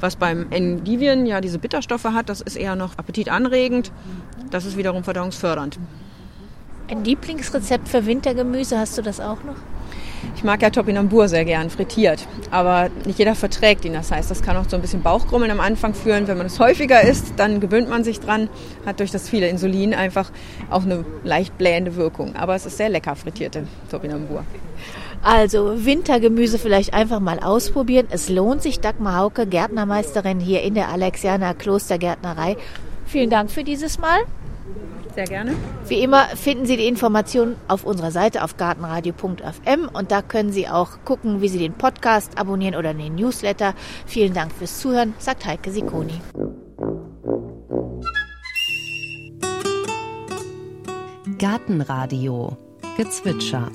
Was 0.00 0.16
beim 0.16 0.46
Endivien 0.50 1.26
ja 1.26 1.40
diese 1.40 1.58
Bitterstoffe 1.58 2.04
hat, 2.04 2.28
das 2.28 2.40
ist 2.40 2.56
eher 2.56 2.76
noch 2.76 2.98
appetitanregend. 2.98 3.92
Das 4.50 4.64
ist 4.64 4.76
wiederum 4.76 5.04
verdauungsfördernd. 5.04 5.78
Ein 6.88 7.04
Lieblingsrezept 7.04 7.88
für 7.88 8.04
Wintergemüse, 8.04 8.78
hast 8.78 8.98
du 8.98 9.02
das 9.02 9.20
auch 9.20 9.42
noch? 9.44 9.56
Ich 10.36 10.44
mag 10.44 10.62
ja 10.62 10.70
Topinambur 10.70 11.28
sehr 11.28 11.44
gern, 11.44 11.70
frittiert. 11.70 12.26
Aber 12.50 12.90
nicht 13.04 13.18
jeder 13.18 13.34
verträgt 13.34 13.84
ihn. 13.84 13.92
Das 13.92 14.10
heißt, 14.10 14.30
das 14.30 14.42
kann 14.42 14.56
auch 14.56 14.68
so 14.68 14.76
ein 14.76 14.82
bisschen 14.82 15.02
Bauchgrummeln 15.02 15.50
am 15.50 15.60
Anfang 15.60 15.94
führen. 15.94 16.26
Wenn 16.26 16.38
man 16.38 16.46
es 16.46 16.58
häufiger 16.58 17.02
isst, 17.02 17.34
dann 17.36 17.60
gewöhnt 17.60 17.88
man 17.88 18.04
sich 18.04 18.20
dran. 18.20 18.48
Hat 18.84 19.00
durch 19.00 19.10
das 19.10 19.28
viele 19.28 19.48
Insulin 19.48 19.94
einfach 19.94 20.30
auch 20.70 20.82
eine 20.82 21.04
leicht 21.24 21.56
blähende 21.58 21.96
Wirkung. 21.96 22.36
Aber 22.36 22.54
es 22.54 22.66
ist 22.66 22.76
sehr 22.76 22.88
lecker, 22.88 23.14
frittierte 23.16 23.66
Topinambur. 23.90 24.44
Also 25.22 25.84
Wintergemüse 25.84 26.58
vielleicht 26.58 26.94
einfach 26.94 27.20
mal 27.20 27.38
ausprobieren. 27.38 28.08
Es 28.10 28.28
lohnt 28.28 28.62
sich. 28.62 28.80
Dagmar 28.80 29.18
Hauke, 29.18 29.46
Gärtnermeisterin 29.46 30.40
hier 30.40 30.62
in 30.62 30.74
der 30.74 30.88
Alexianer 30.88 31.54
Klostergärtnerei. 31.54 32.56
Vielen 33.06 33.30
Dank 33.30 33.50
für 33.50 33.62
dieses 33.62 33.98
Mal. 33.98 34.20
Sehr 35.14 35.24
gerne. 35.24 35.54
Wie 35.86 36.02
immer 36.02 36.24
finden 36.28 36.66
Sie 36.66 36.76
die 36.76 36.86
Informationen 36.86 37.56
auf 37.68 37.84
unserer 37.84 38.10
Seite 38.10 38.42
auf 38.42 38.56
gartenradio.fm 38.56 39.90
und 39.92 40.10
da 40.10 40.22
können 40.22 40.52
Sie 40.52 40.68
auch 40.68 41.04
gucken, 41.04 41.42
wie 41.42 41.48
Sie 41.48 41.58
den 41.58 41.74
Podcast 41.74 42.38
abonnieren 42.38 42.76
oder 42.76 42.94
den 42.94 43.14
Newsletter. 43.14 43.74
Vielen 44.06 44.32
Dank 44.32 44.52
fürs 44.52 44.80
Zuhören, 44.80 45.14
sagt 45.18 45.44
Heike 45.44 45.70
Sikoni. 45.70 46.20
Gartenradio 51.38 52.56
Gezwitscher 52.96 53.70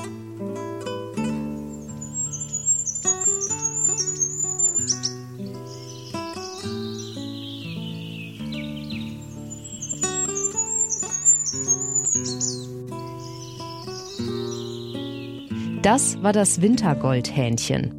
Das 15.89 16.21
war 16.21 16.33
das 16.33 16.61
Wintergoldhähnchen. 16.61 17.93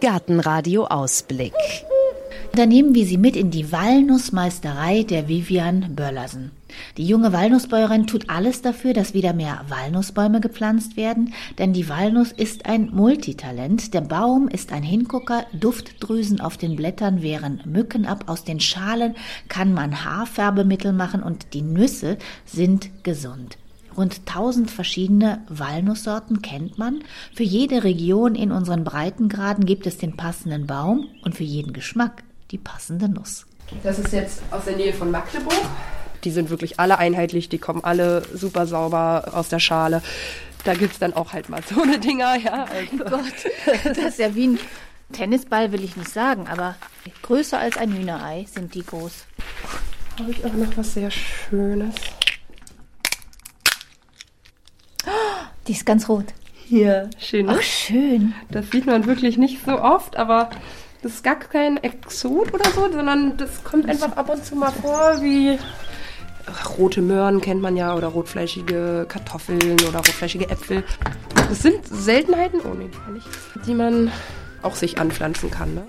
Gartenradio 0.00 0.86
Ausblick. 0.86 1.54
Da 2.56 2.66
nehmen 2.66 2.92
wir 2.92 3.06
Sie 3.06 3.16
mit 3.16 3.36
in 3.36 3.52
die 3.52 3.70
Walnussmeisterei 3.70 5.04
der 5.04 5.28
Vivian 5.28 5.94
Böllersen. 5.94 6.50
Die 6.96 7.06
junge 7.06 7.32
Walnussbäuerin 7.32 8.08
tut 8.08 8.28
alles 8.28 8.60
dafür, 8.60 8.92
dass 8.92 9.14
wieder 9.14 9.34
mehr 9.34 9.64
Walnussbäume 9.68 10.40
gepflanzt 10.40 10.96
werden, 10.96 11.32
denn 11.58 11.72
die 11.72 11.88
Walnuss 11.88 12.32
ist 12.32 12.66
ein 12.66 12.90
Multitalent. 12.92 13.94
Der 13.94 14.00
Baum 14.00 14.48
ist 14.48 14.72
ein 14.72 14.82
Hingucker, 14.82 15.46
Duftdrüsen 15.52 16.40
auf 16.40 16.56
den 16.56 16.74
Blättern 16.74 17.22
wehren 17.22 17.60
Mücken 17.66 18.04
ab, 18.04 18.24
aus 18.26 18.42
den 18.42 18.58
Schalen 18.58 19.14
kann 19.46 19.74
man 19.74 20.04
Haarfärbemittel 20.04 20.92
machen 20.92 21.22
und 21.22 21.54
die 21.54 21.62
Nüsse 21.62 22.18
sind 22.46 23.04
gesund. 23.04 23.58
Rund 23.96 24.20
1000 24.26 24.70
verschiedene 24.70 25.42
Walnusssorten 25.48 26.42
kennt 26.42 26.78
man. 26.78 27.02
Für 27.34 27.42
jede 27.42 27.84
Region 27.84 28.34
in 28.34 28.52
unseren 28.52 28.84
Breitengraden 28.84 29.64
gibt 29.64 29.86
es 29.86 29.98
den 29.98 30.16
passenden 30.16 30.66
Baum 30.66 31.08
und 31.22 31.34
für 31.34 31.44
jeden 31.44 31.72
Geschmack 31.72 32.22
die 32.50 32.58
passende 32.58 33.08
Nuss. 33.08 33.46
Das 33.82 33.98
ist 33.98 34.12
jetzt 34.12 34.42
aus 34.50 34.64
der 34.64 34.76
Nähe 34.76 34.92
von 34.92 35.10
Magdeburg. 35.10 35.54
Die 36.24 36.30
sind 36.30 36.50
wirklich 36.50 36.78
alle 36.78 36.98
einheitlich, 36.98 37.48
die 37.48 37.58
kommen 37.58 37.82
alle 37.82 38.22
super 38.34 38.66
sauber 38.66 39.30
aus 39.32 39.48
der 39.48 39.58
Schale. 39.58 40.02
Da 40.64 40.74
gibt 40.74 40.92
es 40.92 40.98
dann 40.98 41.14
auch 41.14 41.32
halt 41.32 41.48
mal 41.48 41.62
so 41.68 41.82
eine 41.82 41.98
Dinger, 41.98 42.36
ja. 42.36 42.64
Also. 42.64 43.04
Gott, 43.04 43.24
das 43.84 43.98
ist 43.98 44.18
ja 44.18 44.34
wie 44.34 44.48
ein 44.48 44.58
Tennisball 45.12 45.72
will 45.72 45.84
ich 45.84 45.96
nicht 45.96 46.10
sagen, 46.10 46.46
aber 46.48 46.76
größer 47.22 47.58
als 47.58 47.76
ein 47.76 47.92
Hühnerei 47.92 48.46
sind 48.50 48.74
die 48.74 48.84
groß. 48.84 49.26
Habe 50.18 50.30
ich 50.30 50.44
auch 50.44 50.52
noch 50.52 50.76
was 50.76 50.94
sehr 50.94 51.10
Schönes. 51.10 51.94
Die 55.66 55.72
ist 55.72 55.86
ganz 55.86 56.08
rot. 56.08 56.26
Hier, 56.54 57.10
schön. 57.18 57.46
Ne? 57.46 57.56
Ach, 57.58 57.62
schön. 57.62 58.34
Das 58.50 58.70
sieht 58.70 58.86
man 58.86 59.06
wirklich 59.06 59.36
nicht 59.36 59.64
so 59.64 59.80
oft, 59.80 60.16
aber 60.16 60.50
das 61.02 61.14
ist 61.14 61.24
gar 61.24 61.36
kein 61.36 61.76
Exot 61.82 62.54
oder 62.54 62.70
so, 62.70 62.90
sondern 62.90 63.36
das 63.36 63.62
kommt 63.64 63.88
einfach 63.88 64.16
ab 64.16 64.30
und 64.30 64.44
zu 64.44 64.56
mal 64.56 64.72
vor, 64.72 65.20
wie 65.20 65.58
rote 66.78 67.02
Möhren 67.02 67.40
kennt 67.40 67.60
man 67.60 67.76
ja 67.76 67.94
oder 67.94 68.08
rotfleischige 68.08 69.06
Kartoffeln 69.08 69.80
oder 69.88 69.98
rotfleischige 69.98 70.48
Äpfel. 70.48 70.84
Das 71.34 71.62
sind 71.62 71.86
Seltenheiten, 71.86 72.60
oh 72.60 72.74
nee, 72.74 72.90
die 73.66 73.74
man 73.74 74.10
auch 74.62 74.74
sich 74.74 74.98
anpflanzen 74.98 75.50
kann. 75.50 75.74
Ne? 75.74 75.82